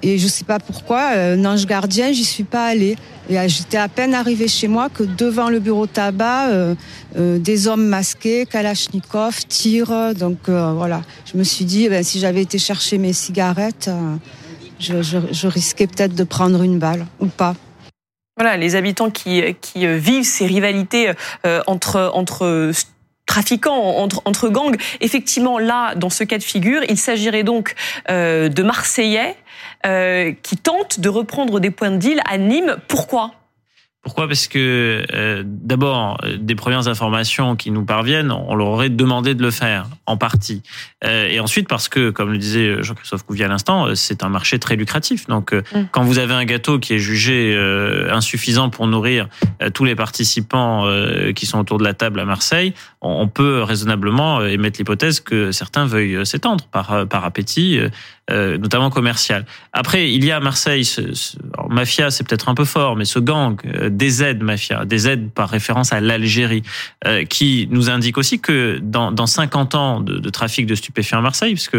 et 0.01 0.17
je 0.17 0.27
sais 0.27 0.45
pas 0.45 0.59
pourquoi, 0.59 1.09
un 1.09 1.43
ange 1.45 1.65
gardien, 1.65 2.11
j'y 2.11 2.23
suis 2.23 2.43
pas 2.43 2.65
allée. 2.65 2.95
Et 3.29 3.49
j'étais 3.49 3.77
à 3.77 3.89
peine 3.89 4.13
arrivée 4.13 4.47
chez 4.47 4.67
moi 4.67 4.89
que 4.89 5.03
devant 5.03 5.49
le 5.49 5.59
bureau 5.59 5.85
tabac, 5.85 6.47
euh, 6.47 6.75
euh, 7.17 7.37
des 7.37 7.67
hommes 7.67 7.85
masqués, 7.85 8.45
Kalachnikov, 8.45 9.45
tirent. 9.47 10.13
Donc 10.15 10.47
euh, 10.47 10.71
voilà, 10.73 11.01
je 11.31 11.37
me 11.37 11.43
suis 11.43 11.65
dit, 11.65 11.89
ben, 11.89 12.03
si 12.03 12.19
j'avais 12.19 12.41
été 12.41 12.57
chercher 12.57 12.97
mes 12.97 13.13
cigarettes, 13.13 13.89
je 14.79 15.47
risquais 15.47 15.87
peut-être 15.87 16.15
de 16.15 16.23
prendre 16.23 16.61
une 16.63 16.79
balle 16.79 17.05
ou 17.19 17.25
pas. 17.25 17.55
Voilà, 18.37 18.57
les 18.57 18.75
habitants 18.75 19.09
qui, 19.09 19.43
qui 19.61 19.87
vivent 19.87 20.23
ces 20.23 20.45
rivalités 20.45 21.11
entre, 21.65 22.11
entre 22.13 22.71
trafiquants, 23.25 23.97
entre, 24.25 24.49
gangs. 24.49 24.77
Effectivement, 25.01 25.59
là, 25.59 25.95
dans 25.95 26.09
ce 26.09 26.23
cas 26.23 26.37
de 26.37 26.43
figure, 26.43 26.81
il 26.87 26.97
s'agirait 26.97 27.43
donc 27.43 27.73
de 28.07 28.63
Marseillais 28.63 29.35
qui 29.83 30.57
tentent 30.57 30.99
de 30.99 31.09
reprendre 31.09 31.59
des 31.59 31.71
points 31.71 31.91
de 31.91 31.97
deal 31.97 32.21
à 32.29 32.37
Nîmes. 32.37 32.77
Pourquoi? 32.87 33.31
Pourquoi? 34.07 34.27
Parce 34.27 34.47
que 34.47 35.05
euh, 35.13 35.43
d'abord, 35.45 36.17
euh, 36.23 36.37
des 36.39 36.55
premières 36.55 36.87
informations 36.87 37.57
qui 37.57 37.71
nous 37.71 37.83
parviennent, 37.83 38.31
on 38.31 38.55
leur 38.55 38.67
aurait 38.67 38.87
demandé 38.87 39.35
de 39.35 39.41
le 39.41 39.51
faire, 39.51 39.87
en 40.05 40.15
partie. 40.15 40.63
Euh, 41.03 41.27
et 41.27 41.41
ensuite 41.41 41.67
parce 41.67 41.89
que, 41.89 42.09
comme 42.09 42.31
le 42.31 42.37
disait 42.37 42.81
Jean-Christophe 42.81 43.23
Couvier 43.23 43.43
à 43.43 43.49
l'instant, 43.49 43.93
c'est 43.95 44.23
un 44.23 44.29
marché 44.29 44.59
très 44.59 44.77
lucratif. 44.77 45.27
Donc, 45.27 45.51
mm. 45.51 45.89
quand 45.91 46.03
vous 46.03 46.19
avez 46.19 46.33
un 46.33 46.45
gâteau 46.45 46.79
qui 46.79 46.93
est 46.93 46.99
jugé 46.99 47.53
insuffisant 48.09 48.69
pour 48.69 48.87
nourrir 48.87 49.27
tous 49.73 49.83
les 49.83 49.95
participants 49.95 50.85
qui 51.35 51.45
sont 51.45 51.59
autour 51.59 51.77
de 51.77 51.83
la 51.83 51.93
table 51.93 52.21
à 52.21 52.25
Marseille, 52.25 52.73
on 53.01 53.27
peut 53.27 53.61
raisonnablement 53.61 54.41
émettre 54.45 54.79
l'hypothèse 54.79 55.19
que 55.19 55.51
certains 55.51 55.85
veuillent 55.85 56.25
s'étendre 56.25 56.65
par, 56.71 57.05
par 57.09 57.25
appétit 57.25 57.81
euh, 58.29 58.57
notamment 58.57 58.89
commercial. 58.89 59.45
Après, 59.71 60.11
il 60.11 60.25
y 60.25 60.31
a 60.31 60.35
à 60.35 60.39
Marseille, 60.41 60.83
mafia, 61.69 62.11
c'est 62.11 62.27
peut-être 62.27 62.49
un 62.49 62.55
peu 62.55 62.65
fort, 62.65 62.97
mais 62.97 63.05
ce 63.05 63.19
gang, 63.19 63.57
euh, 63.65 63.89
des 63.89 64.21
aides 64.21 64.43
mafia, 64.43 64.83
des 64.83 65.07
aides 65.07 65.31
par 65.31 65.49
référence 65.49 65.93
à 65.93 66.01
l'Algérie, 66.01 66.61
euh, 67.05 67.23
qui 67.23 67.69
nous 67.71 67.89
indique 67.89 68.17
aussi 68.17 68.41
que 68.41 68.79
dans, 68.81 69.13
dans 69.13 69.27
50 69.27 69.75
ans 69.75 70.01
de, 70.01 70.29
trafic 70.29 70.65
de 70.65 70.75
stupéfiants 70.75 71.19
à 71.19 71.21
Marseille, 71.21 71.53
puisque 71.53 71.77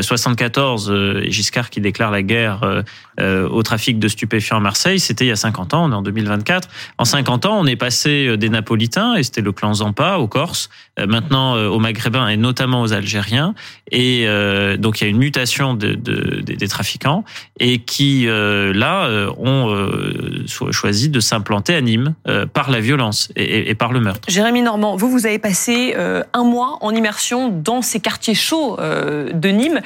74, 0.00 0.94
et 1.24 1.32
Giscard 1.32 1.68
qui 1.68 1.80
déclare 1.80 2.12
la 2.12 2.22
guerre 2.22 2.84
au 3.20 3.62
trafic 3.64 3.98
de 3.98 4.06
stupéfiants 4.06 4.58
à 4.58 4.60
Marseille, 4.60 5.00
c'était 5.00 5.24
il 5.24 5.28
y 5.28 5.32
a 5.32 5.36
50 5.36 5.74
ans, 5.74 5.86
on 5.86 5.90
est 5.90 5.94
en 5.96 6.02
2024. 6.02 6.68
En 6.98 7.04
50 7.04 7.46
ans, 7.46 7.58
on 7.58 7.66
est 7.66 7.76
passé 7.76 8.36
des 8.36 8.48
Napolitains, 8.48 9.16
et 9.16 9.24
c'était 9.24 9.40
le 9.40 9.50
clan 9.50 9.74
Zampa, 9.74 10.18
aux 10.18 10.28
Corses, 10.28 10.70
maintenant 10.96 11.54
aux 11.56 11.80
Maghrébins 11.80 12.28
et 12.28 12.36
notamment 12.36 12.82
aux 12.82 12.92
Algériens, 12.92 13.54
et 13.90 14.26
donc 14.78 15.00
il 15.00 15.04
y 15.04 15.06
a 15.08 15.10
une 15.10 15.18
mutation 15.18 15.74
de 15.74 15.87
de, 15.96 16.40
des 16.40 16.68
trafiquants 16.68 17.24
et 17.60 17.78
qui 17.78 18.26
euh, 18.26 18.72
là 18.72 19.06
euh, 19.06 19.30
ont 19.36 19.70
euh, 19.70 20.44
choisi 20.70 21.08
de 21.08 21.20
s'implanter 21.20 21.74
à 21.74 21.80
Nîmes 21.80 22.14
par 22.52 22.70
la 22.70 22.80
violence 22.80 23.30
et, 23.36 23.70
et, 23.70 23.74
par 23.74 23.92
le 23.92 24.00
meurtre. 24.00 24.28
Jérémy 24.30 24.62
Normand, 24.62 24.96
vous 24.96 25.10
vous 25.10 25.26
avez 25.26 25.38
passé 25.38 25.94
un 26.32 26.44
mois 26.44 26.78
en 26.80 26.94
immersion 26.94 27.48
dans 27.48 27.82
ces 27.82 28.00
quartiers 28.00 28.34
chauds 28.34 28.76
de 28.76 29.48
Nîmes. 29.48 29.80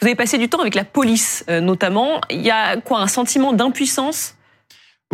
Vous 0.00 0.06
avez 0.06 0.14
passé 0.14 0.38
du 0.38 0.48
temps 0.48 0.60
avec 0.60 0.74
la 0.74 0.84
police 0.84 1.44
notamment. 1.48 2.20
Il 2.30 2.42
y 2.42 2.50
a 2.50 2.76
quoi 2.76 3.00
un 3.00 3.06
sentiment 3.06 3.52
d'impuissance 3.52 4.34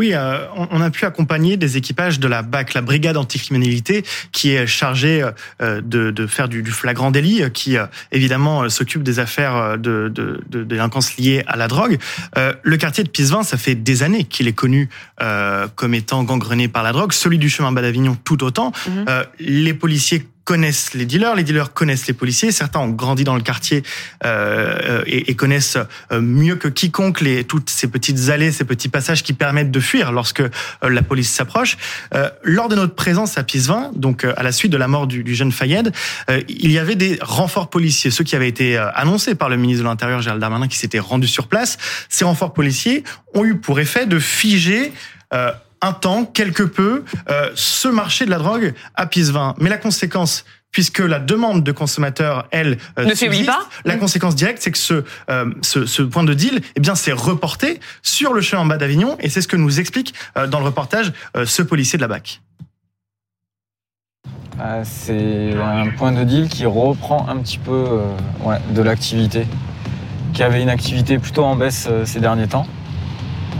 oui, 0.00 0.14
euh, 0.14 0.46
on 0.54 0.80
a 0.80 0.88
pu 0.88 1.04
accompagner 1.04 1.58
des 1.58 1.76
équipages 1.76 2.18
de 2.18 2.26
la 2.26 2.40
BAC, 2.40 2.72
la 2.72 2.80
brigade 2.80 3.18
anticriminalité, 3.18 4.02
qui 4.32 4.54
est 4.54 4.66
chargée 4.66 5.22
euh, 5.60 5.82
de, 5.82 6.10
de 6.10 6.26
faire 6.26 6.48
du, 6.48 6.62
du, 6.62 6.70
flagrant 6.70 7.10
délit, 7.10 7.42
qui 7.52 7.76
euh, 7.76 7.84
évidemment 8.10 8.70
s'occupe 8.70 9.02
des 9.02 9.18
affaires 9.18 9.76
de, 9.76 10.08
de, 10.08 10.42
de, 10.48 10.64
délinquance 10.64 11.18
liées 11.18 11.42
à 11.46 11.58
la 11.58 11.68
drogue. 11.68 11.98
Le 12.62 12.76
quartier 12.78 13.04
de 13.04 13.10
Pisevin, 13.10 13.42
ça 13.42 13.58
fait 13.58 13.74
des 13.74 14.02
années 14.02 14.24
qu'il 14.24 14.48
est 14.48 14.54
connu 14.54 14.88
comme 15.76 15.92
étant 15.92 16.24
gangrené 16.24 16.68
par 16.68 16.82
la 16.82 16.92
drogue, 16.92 17.12
celui 17.12 17.36
du 17.36 17.50
chemin 17.50 17.70
bas 17.70 17.82
d'Avignon 17.82 18.16
tout 18.24 18.42
autant. 18.42 18.72
Mhm. 18.88 19.04
Les 19.38 19.74
policiers 19.74 20.26
connaissent 20.44 20.94
les 20.94 21.06
dealers, 21.06 21.34
les 21.34 21.44
dealers 21.44 21.72
connaissent 21.72 22.06
les 22.06 22.14
policiers. 22.14 22.52
Certains 22.52 22.80
ont 22.80 22.88
grandi 22.88 23.24
dans 23.24 23.36
le 23.36 23.42
quartier 23.42 23.82
euh, 24.24 25.02
et, 25.06 25.30
et, 25.30 25.34
connaissent 25.36 25.78
euh, 26.12 26.20
mieux 26.20 26.56
que 26.56 26.68
quiconque 26.68 27.20
les, 27.20 27.44
toutes 27.44 27.70
ces 27.70 27.88
petites 27.88 28.30
allées, 28.30 28.50
ces 28.50 28.64
petits 28.64 28.88
passages 28.88 29.22
qui 29.22 29.32
permettent 29.32 29.70
de 29.70 29.80
fuir 29.80 30.12
lorsque 30.12 30.40
euh, 30.40 30.50
la 30.82 31.02
police 31.02 31.30
s'approche. 31.32 31.76
Euh, 32.14 32.30
lors 32.42 32.68
de 32.68 32.74
notre 32.74 32.94
présence 32.94 33.38
à 33.38 33.44
Pisevin, 33.44 33.90
donc 33.94 34.24
à 34.24 34.42
la 34.42 34.52
suite 34.52 34.72
de 34.72 34.76
la 34.76 34.88
mort 34.88 35.06
du, 35.06 35.22
du 35.22 35.34
jeune 35.34 35.52
Fayed, 35.52 35.92
il 36.48 36.70
y 36.70 36.78
avait 36.78 36.96
des 36.96 37.18
renforts 37.20 37.70
policiers, 37.70 38.10
ceux 38.10 38.24
qui 38.24 38.36
avaient 38.36 38.48
été 38.48 38.76
annoncés 38.76 39.34
par 39.34 39.48
le 39.48 39.56
ministre 39.56 39.84
de 39.84 39.88
l'Intérieur 39.88 40.20
Gérald 40.20 40.40
Darmanin, 40.40 40.68
qui 40.68 40.78
s'était 40.78 40.98
rendu 40.98 41.26
sur 41.26 41.48
place. 41.48 41.78
Ces 42.08 42.24
renforts 42.24 42.52
policiers 42.52 43.04
ont 43.34 43.44
eu 43.44 43.56
pour 43.56 43.80
effet 43.80 44.06
de 44.06 44.18
figer 44.18 44.92
un 45.82 45.92
temps, 45.92 46.24
quelque 46.24 46.62
peu, 46.62 47.04
euh, 47.30 47.50
ce 47.54 47.88
marché 47.88 48.24
de 48.24 48.30
la 48.30 48.38
drogue 48.38 48.74
à 48.94 49.06
Pisevin. 49.06 49.54
Mais 49.58 49.70
la 49.70 49.78
conséquence, 49.78 50.44
puisque 50.72 51.00
la 51.00 51.18
demande 51.18 51.64
de 51.64 51.72
consommateurs, 51.72 52.46
elle, 52.50 52.78
euh, 52.98 53.04
ne 53.04 53.14
faiblit 53.14 53.44
pas. 53.44 53.66
La 53.84 53.96
conséquence 53.96 54.34
directe, 54.36 54.62
c'est 54.62 54.70
que 54.70 54.78
ce, 54.78 55.04
euh, 55.30 55.46
ce, 55.62 55.86
ce, 55.86 56.02
point 56.02 56.24
de 56.24 56.34
deal, 56.34 56.60
eh 56.76 56.80
bien, 56.80 56.94
c'est 56.94 57.12
reporté 57.12 57.80
sur 58.02 58.32
le 58.32 58.40
chemin 58.40 58.62
en 58.62 58.66
bas 58.66 58.76
d'Avignon, 58.76 59.16
et 59.20 59.28
c'est 59.28 59.40
ce 59.40 59.48
que 59.48 59.56
nous 59.56 59.80
explique 59.80 60.14
euh, 60.36 60.46
dans 60.46 60.60
le 60.60 60.66
reportage 60.66 61.12
euh, 61.36 61.44
ce 61.44 61.62
policier 61.62 61.96
de 61.96 62.02
la 62.02 62.08
BAC. 62.08 62.40
C'est 64.82 65.54
un 65.54 65.88
point 65.88 66.12
de 66.12 66.22
deal 66.22 66.48
qui 66.48 66.66
reprend 66.66 67.26
un 67.30 67.38
petit 67.38 67.56
peu 67.56 68.02
ouais, 68.44 68.58
de 68.74 68.82
l'activité, 68.82 69.46
qui 70.34 70.42
avait 70.42 70.60
une 70.60 70.68
activité 70.68 71.18
plutôt 71.18 71.44
en 71.44 71.56
baisse 71.56 71.88
ces 72.04 72.20
derniers 72.20 72.46
temps. 72.46 72.66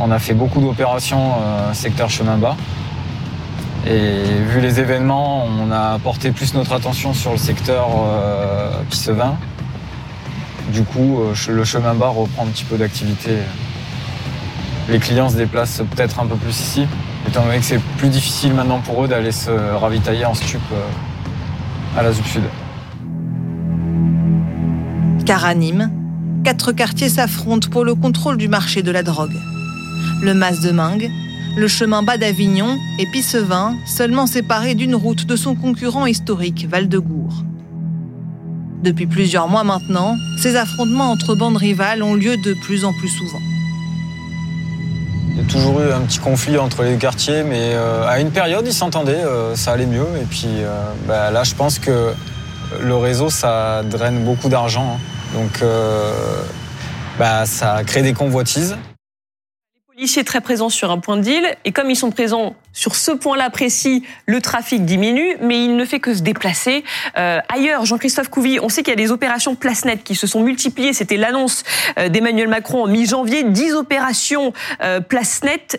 On 0.02 0.10
a 0.10 0.18
fait 0.18 0.32
beaucoup 0.32 0.62
d'opérations 0.62 1.34
euh, 1.42 1.74
secteur 1.74 2.08
chemin 2.08 2.38
bas. 2.38 2.56
Et 3.86 4.22
vu 4.48 4.60
les 4.62 4.80
événements, 4.80 5.44
on 5.44 5.70
a 5.70 5.98
porté 5.98 6.30
plus 6.30 6.54
notre 6.54 6.72
attention 6.72 7.12
sur 7.12 7.32
le 7.32 7.36
secteur 7.36 7.88
euh, 8.02 8.70
Pissevin. 8.88 9.36
Du 10.72 10.84
coup, 10.84 11.20
euh, 11.20 11.34
le 11.50 11.64
chemin 11.64 11.94
bas 11.94 12.08
reprend 12.08 12.44
un 12.44 12.46
petit 12.46 12.64
peu 12.64 12.78
d'activité. 12.78 13.36
Les 14.88 14.98
clients 14.98 15.28
se 15.28 15.36
déplacent 15.36 15.82
peut-être 15.90 16.18
un 16.18 16.26
peu 16.26 16.36
plus 16.36 16.58
ici, 16.58 16.86
étant 17.28 17.44
donné 17.44 17.58
que 17.58 17.64
c'est 17.64 17.80
plus 17.98 18.08
difficile 18.08 18.54
maintenant 18.54 18.78
pour 18.78 19.04
eux 19.04 19.08
d'aller 19.08 19.32
se 19.32 19.50
ravitailler 19.50 20.24
en 20.24 20.34
stup 20.34 20.62
à 21.96 22.02
la 22.02 22.12
ZUP 22.12 22.26
Sud. 22.26 22.42
Car 25.26 25.44
à 25.44 25.54
Nîmes, 25.54 25.92
quatre 26.42 26.72
quartiers 26.72 27.10
s'affrontent 27.10 27.68
pour 27.70 27.84
le 27.84 27.94
contrôle 27.94 28.38
du 28.38 28.48
marché 28.48 28.82
de 28.82 28.90
la 28.90 29.02
drogue 29.02 29.36
le 30.22 30.34
Mas 30.34 30.60
de 30.60 30.70
Mingue, 30.70 31.10
le 31.56 31.68
chemin 31.68 32.02
bas 32.02 32.16
d'Avignon 32.16 32.78
et 32.98 33.06
Pissevin, 33.06 33.76
seulement 33.86 34.26
séparés 34.26 34.74
d'une 34.74 34.94
route 34.94 35.26
de 35.26 35.36
son 35.36 35.54
concurrent 35.54 36.06
historique 36.06 36.66
Val-de-Gour. 36.68 37.44
Depuis 38.82 39.06
plusieurs 39.06 39.48
mois 39.48 39.64
maintenant, 39.64 40.16
ces 40.38 40.56
affrontements 40.56 41.10
entre 41.10 41.34
bandes 41.34 41.56
rivales 41.56 42.02
ont 42.02 42.14
lieu 42.14 42.36
de 42.36 42.54
plus 42.54 42.84
en 42.84 42.92
plus 42.92 43.08
souvent. 43.08 43.40
Il 45.30 45.38
y 45.38 45.40
a 45.40 45.44
toujours 45.44 45.80
eu 45.80 45.90
un 45.92 46.00
petit 46.00 46.18
conflit 46.18 46.58
entre 46.58 46.82
les 46.82 46.96
quartiers, 46.96 47.42
mais 47.42 47.72
euh, 47.74 48.06
à 48.06 48.20
une 48.20 48.30
période, 48.30 48.66
ils 48.66 48.72
s'entendaient, 48.72 49.24
euh, 49.24 49.54
ça 49.54 49.72
allait 49.72 49.86
mieux. 49.86 50.06
Et 50.20 50.24
puis 50.24 50.48
euh, 50.48 50.92
bah, 51.06 51.30
là, 51.30 51.44
je 51.44 51.54
pense 51.54 51.78
que 51.78 52.12
le 52.80 52.96
réseau, 52.96 53.30
ça 53.30 53.82
draine 53.82 54.24
beaucoup 54.24 54.48
d'argent. 54.48 54.96
Hein. 54.96 55.34
Donc, 55.34 55.62
bah, 57.18 57.46
ça 57.46 57.82
crée 57.84 58.02
des 58.02 58.14
convoitises 58.14 58.76
policiers 60.10 60.24
très 60.24 60.40
présents 60.40 60.70
sur 60.70 60.90
un 60.90 60.98
point 60.98 61.16
de 61.16 61.22
deal, 61.22 61.56
et 61.64 61.70
comme 61.70 61.88
ils 61.88 61.94
sont 61.94 62.10
présents 62.10 62.56
sur 62.72 62.96
ce 62.96 63.12
point-là 63.12 63.48
précis, 63.48 64.02
le 64.26 64.40
trafic 64.40 64.84
diminue, 64.84 65.36
mais 65.40 65.64
il 65.64 65.76
ne 65.76 65.84
fait 65.84 66.00
que 66.00 66.12
se 66.14 66.22
déplacer 66.22 66.82
euh, 67.16 67.38
ailleurs. 67.48 67.84
Jean-Christophe 67.84 68.28
Couvi, 68.28 68.58
on 68.60 68.68
sait 68.68 68.82
qu'il 68.82 68.90
y 68.90 68.94
a 68.94 68.96
des 68.96 69.12
opérations 69.12 69.54
place 69.54 69.84
nette 69.84 70.02
qui 70.02 70.16
se 70.16 70.26
sont 70.26 70.40
multipliées. 70.40 70.92
C'était 70.92 71.16
l'annonce 71.16 71.62
euh, 71.96 72.08
d'Emmanuel 72.08 72.48
Macron 72.48 72.82
en 72.82 72.86
mi-janvier. 72.88 73.44
10 73.44 73.74
opérations 73.74 74.52
euh, 74.82 74.98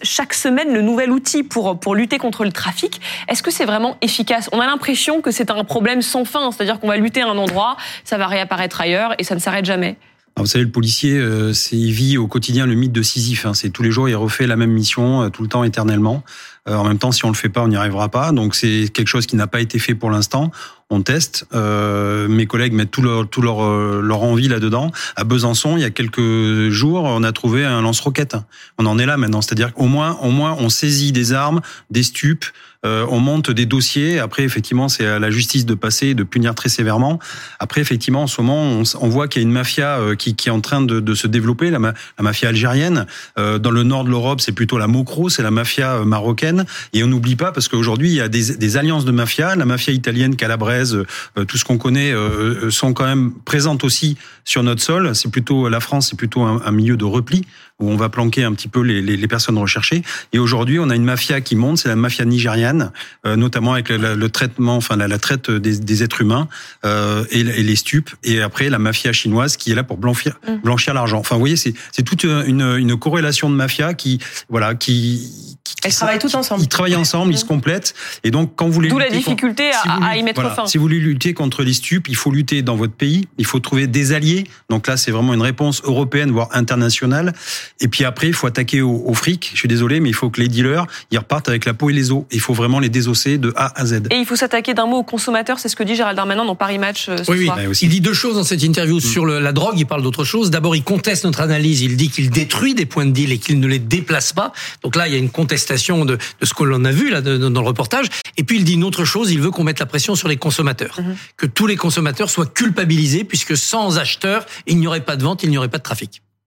chaque 0.01 0.33
semaine, 0.33 0.73
le 0.73 0.81
nouvel 0.81 1.11
outil 1.11 1.43
pour, 1.43 1.77
pour 1.77 1.93
lutter 1.93 2.17
contre 2.17 2.45
le 2.45 2.53
trafic. 2.53 3.01
Est-ce 3.27 3.43
que 3.43 3.51
c'est 3.51 3.65
vraiment 3.65 3.97
efficace? 3.99 4.49
On 4.53 4.61
a 4.61 4.65
l'impression 4.65 5.19
que 5.19 5.31
c'est 5.31 5.51
un 5.51 5.65
problème 5.65 6.01
sans 6.01 6.23
fin, 6.23 6.53
c'est-à-dire 6.53 6.79
qu'on 6.79 6.87
va 6.87 6.95
lutter 6.95 7.21
à 7.21 7.27
un 7.27 7.37
endroit, 7.37 7.75
ça 8.05 8.17
va 8.17 8.27
réapparaître 8.27 8.79
ailleurs 8.79 9.13
et 9.17 9.25
ça 9.25 9.35
ne 9.35 9.41
s'arrête 9.41 9.65
jamais 9.65 9.97
vous 10.37 10.45
savez, 10.45 10.63
le 10.63 10.71
policier, 10.71 11.17
euh, 11.17 11.53
il 11.71 11.91
vit 11.91 12.17
au 12.17 12.27
quotidien 12.27 12.65
le 12.65 12.73
mythe 12.73 12.91
de 12.91 13.01
Sisyphe. 13.01 13.45
Hein. 13.45 13.53
C'est 13.53 13.69
tous 13.69 13.83
les 13.83 13.91
jours, 13.91 14.09
il 14.09 14.15
refait 14.15 14.47
la 14.47 14.55
même 14.55 14.71
mission, 14.71 15.23
euh, 15.23 15.29
tout 15.29 15.43
le 15.43 15.49
temps, 15.49 15.63
éternellement. 15.63 16.23
Euh, 16.69 16.75
en 16.75 16.85
même 16.85 16.99
temps, 16.99 17.11
si 17.11 17.25
on 17.25 17.29
le 17.29 17.35
fait 17.35 17.49
pas, 17.49 17.61
on 17.61 17.67
n'y 17.67 17.75
arrivera 17.75 18.09
pas. 18.09 18.31
Donc 18.31 18.55
c'est 18.55 18.87
quelque 18.93 19.07
chose 19.07 19.25
qui 19.25 19.35
n'a 19.35 19.47
pas 19.47 19.61
été 19.61 19.79
fait 19.79 19.95
pour 19.95 20.09
l'instant. 20.09 20.51
On 20.91 21.01
teste. 21.01 21.47
Euh, 21.53 22.27
mes 22.27 22.45
collègues 22.45 22.73
mettent 22.73 22.91
tout 22.91 23.01
leur, 23.01 23.27
tout 23.27 23.41
leur, 23.41 23.63
leur 24.01 24.21
envie 24.21 24.47
là-dedans. 24.47 24.91
À 25.15 25.23
Besançon, 25.23 25.77
il 25.77 25.81
y 25.81 25.85
a 25.85 25.89
quelques 25.89 26.69
jours, 26.69 27.05
on 27.05 27.23
a 27.23 27.31
trouvé 27.31 27.65
un 27.65 27.81
lance-roquette. 27.81 28.35
On 28.77 28.85
en 28.85 28.99
est 28.99 29.05
là 29.07 29.17
maintenant. 29.17 29.41
C'est-à-dire 29.41 29.73
qu'au 29.73 29.87
moins, 29.87 30.17
au 30.21 30.29
moins, 30.29 30.55
on 30.59 30.69
saisit 30.69 31.11
des 31.11 31.33
armes, 31.33 31.61
des 31.89 32.03
stupes, 32.03 32.45
euh, 32.83 33.05
on 33.09 33.19
monte 33.19 33.51
des 33.51 33.65
dossiers. 33.65 34.19
Après, 34.19 34.43
effectivement, 34.43 34.89
c'est 34.89 35.05
à 35.05 35.19
la 35.19 35.29
justice 35.29 35.65
de 35.65 35.75
passer, 35.75 36.15
de 36.15 36.23
punir 36.23 36.55
très 36.55 36.69
sévèrement. 36.69 37.19
Après, 37.59 37.79
effectivement, 37.79 38.23
en 38.23 38.27
ce 38.27 38.41
moment, 38.41 38.81
on, 38.99 39.09
voit 39.09 39.27
qu'il 39.27 39.41
y 39.41 39.45
a 39.45 39.47
une 39.47 39.53
mafia 39.53 39.99
euh, 39.99 40.15
qui, 40.15 40.31
est 40.31 40.49
en 40.49 40.61
train 40.61 40.81
de, 40.81 41.13
se 41.13 41.27
développer, 41.27 41.69
la, 41.69 41.79
mafia 42.19 42.49
algérienne. 42.49 43.05
Euh, 43.37 43.59
dans 43.59 43.71
le 43.71 43.83
nord 43.83 44.03
de 44.03 44.09
l'Europe, 44.09 44.41
c'est 44.41 44.51
plutôt 44.51 44.79
la 44.79 44.87
Mocro, 44.87 45.29
c'est 45.29 45.43
la 45.43 45.51
mafia 45.51 46.03
marocaine. 46.05 46.65
Et 46.93 47.03
on 47.03 47.07
n'oublie 47.07 47.35
pas, 47.35 47.51
parce 47.51 47.67
qu'aujourd'hui, 47.67 48.09
il 48.09 48.15
y 48.15 48.21
a 48.21 48.27
des, 48.27 48.55
des, 48.55 48.77
alliances 48.77 49.05
de 49.05 49.11
mafia. 49.11 49.55
La 49.55 49.65
mafia 49.65 49.93
italienne, 49.93 50.35
calabraise, 50.35 50.80
euh, 50.83 51.45
tout 51.45 51.57
ce 51.57 51.65
qu'on 51.65 51.77
connaît, 51.77 52.11
euh, 52.11 52.69
sont 52.69 52.93
quand 52.93 53.05
même 53.05 53.33
présentes 53.45 53.83
aussi 53.83 54.17
sur 54.45 54.63
notre 54.63 54.81
sol. 54.81 55.15
C'est 55.15 55.31
plutôt 55.31 55.69
la 55.69 55.79
France, 55.79 56.09
c'est 56.09 56.17
plutôt 56.17 56.41
un 56.41 56.71
milieu 56.71 56.97
de 56.97 57.05
repli 57.05 57.45
où 57.81 57.89
on 57.89 57.95
va 57.95 58.09
planquer 58.09 58.43
un 58.43 58.53
petit 58.53 58.67
peu 58.67 58.81
les, 58.81 59.01
les, 59.01 59.17
les 59.17 59.27
personnes 59.27 59.57
recherchées. 59.57 60.03
Et 60.33 60.39
aujourd'hui, 60.39 60.79
on 60.79 60.89
a 60.89 60.95
une 60.95 61.03
mafia 61.03 61.41
qui 61.41 61.55
monte, 61.55 61.79
c'est 61.79 61.89
la 61.89 61.95
mafia 61.95 62.25
nigériane, 62.25 62.91
euh, 63.25 63.35
notamment 63.35 63.73
avec 63.73 63.89
le, 63.89 64.15
le, 64.15 64.29
traitement, 64.29 64.75
enfin 64.75 64.95
la, 64.95 65.07
la 65.07 65.17
traite 65.17 65.49
des, 65.51 65.79
des, 65.79 66.03
êtres 66.03 66.21
humains 66.21 66.47
euh, 66.85 67.25
et, 67.31 67.39
et, 67.39 67.63
les 67.63 67.75
stupes. 67.75 68.11
Et 68.23 68.41
après, 68.41 68.69
la 68.69 68.79
mafia 68.79 69.11
chinoise 69.11 69.57
qui 69.57 69.71
est 69.71 69.75
là 69.75 69.83
pour 69.83 69.97
blanchir, 69.97 70.39
mm. 70.47 70.61
blanchir 70.63 70.93
l'argent. 70.93 71.19
Enfin, 71.19 71.35
vous 71.35 71.41
voyez, 71.41 71.57
c'est 71.57 72.03
toute 72.03 72.23
une, 72.23 72.61
une 72.77 72.97
corrélation 72.97 73.49
de 73.49 73.55
mafia 73.55 73.93
qui, 73.93 74.19
voilà, 74.49 74.75
qui 74.75 75.51
elles 75.83 75.93
travaillent 75.93 76.19
toutes 76.19 76.35
ensemble. 76.35 76.61
Ils 76.61 76.67
travaillent 76.67 76.95
ensemble, 76.95 77.33
ils 77.33 77.37
se 77.37 77.45
complètent. 77.45 77.93
Et 78.23 78.31
donc, 78.31 78.53
quand 78.55 78.65
vous 78.67 78.71
voulez 78.71 78.89
D'où 78.89 78.99
la 78.99 79.09
difficulté 79.09 79.71
contre, 79.71 79.89
à, 79.89 79.97
si 79.99 80.03
à, 80.03 80.17
y 80.17 80.23
mettre 80.23 80.41
voilà, 80.41 80.55
fin. 80.55 80.67
Si 80.67 80.77
vous 80.77 80.83
voulez 80.83 80.99
lutter 80.99 81.33
contre 81.33 81.63
les 81.63 81.73
stupes, 81.73 82.07
il 82.07 82.15
faut 82.15 82.31
lutter 82.31 82.61
dans 82.61 82.75
votre 82.75 82.93
pays. 82.93 83.27
Il 83.37 83.45
faut 83.45 83.59
trouver 83.59 83.87
des 83.87 84.13
alliés. 84.13 84.45
Donc 84.69 84.87
là, 84.87 84.97
c'est 84.97 85.11
vraiment 85.11 85.33
une 85.33 85.41
réponse 85.41 85.81
européenne, 85.83 86.31
voire 86.31 86.49
internationale. 86.51 87.33
Et 87.79 87.87
puis 87.87 88.03
après, 88.03 88.27
il 88.27 88.33
faut 88.33 88.47
attaquer 88.47 88.81
au, 88.81 89.03
au, 89.05 89.13
fric. 89.13 89.51
Je 89.53 89.59
suis 89.59 89.67
désolé, 89.67 89.99
mais 89.99 90.09
il 90.09 90.15
faut 90.15 90.29
que 90.29 90.41
les 90.41 90.47
dealers, 90.47 90.85
ils 91.11 91.17
repartent 91.17 91.49
avec 91.49 91.65
la 91.65 91.73
peau 91.73 91.89
et 91.89 91.93
les 91.93 92.11
os. 92.11 92.23
Il 92.31 92.39
faut 92.39 92.53
vraiment 92.53 92.79
les 92.79 92.89
désosser 92.89 93.37
de 93.37 93.53
A 93.55 93.79
à 93.79 93.85
Z. 93.85 94.03
Et 94.11 94.15
il 94.15 94.25
faut 94.25 94.35
s'attaquer 94.35 94.73
d'un 94.73 94.85
mot 94.85 94.97
aux 94.97 95.03
consommateurs. 95.03 95.59
C'est 95.59 95.69
ce 95.69 95.75
que 95.75 95.83
dit 95.83 95.95
Gérald 95.95 96.15
Darmanin 96.15 96.45
dans 96.45 96.55
Paris 96.55 96.77
Match 96.77 97.07
euh, 97.09 97.17
ce 97.23 97.31
oui, 97.31 97.45
soir. 97.45 97.57
Oui, 97.67 97.77
il 97.81 97.89
dit 97.89 98.01
deux 98.01 98.13
choses 98.13 98.35
dans 98.35 98.43
cette 98.43 98.63
interview 98.63 98.97
mmh. 98.97 99.01
sur 99.01 99.25
le, 99.25 99.39
la 99.39 99.53
drogue. 99.53 99.75
Il 99.77 99.85
parle 99.85 100.03
d'autre 100.03 100.23
chose. 100.23 100.51
D'abord, 100.51 100.75
il 100.75 100.83
conteste 100.83 101.25
notre 101.25 101.41
analyse. 101.41 101.81
Il 101.81 101.97
dit 101.97 102.09
qu'il 102.09 102.29
détruit 102.29 102.75
des 102.75 102.85
points 102.85 103.05
de 103.05 103.11
deal 103.11 103.31
et 103.31 103.37
qu'il 103.37 103.59
ne 103.59 103.67
les 103.67 103.79
déplace 103.79 104.33
pas. 104.33 104.51
Donc 104.83 104.95
là, 104.95 105.07
il 105.07 105.13
y 105.13 105.15
a 105.15 105.19
une 105.19 105.29
contestation 105.29 106.05
de, 106.05 106.17
de 106.39 106.45
ce 106.45 106.53
que 106.53 106.63
l'on 106.63 106.85
a 106.85 106.91
vu 106.91 107.09
là 107.09 107.21
dans 107.21 107.61
le 107.61 107.67
reportage. 107.67 108.07
Et 108.37 108.43
puis 108.43 108.57
il 108.57 108.63
dit 108.63 108.73
une 108.73 108.83
autre 108.83 109.05
chose, 109.05 109.31
il 109.31 109.39
veut 109.39 109.51
qu'on 109.51 109.63
mette 109.63 109.79
la 109.79 109.85
pression 109.85 110.15
sur 110.15 110.27
les 110.27 110.37
consommateurs, 110.37 110.99
mmh. 110.99 111.13
que 111.37 111.45
tous 111.45 111.67
les 111.67 111.75
consommateurs 111.75 112.29
soient 112.29 112.45
culpabilisés, 112.45 113.23
puisque 113.23 113.57
sans 113.57 113.97
acheteurs, 113.97 114.45
il 114.67 114.77
n'y 114.77 114.87
aurait 114.87 115.01
pas 115.01 115.15
de 115.15 115.23
vente, 115.23 115.43
il 115.43 115.49
n'y 115.49 115.57
aurait 115.57 115.69
pas 115.69 115.77
de 115.77 115.83
trafic. 115.83 116.21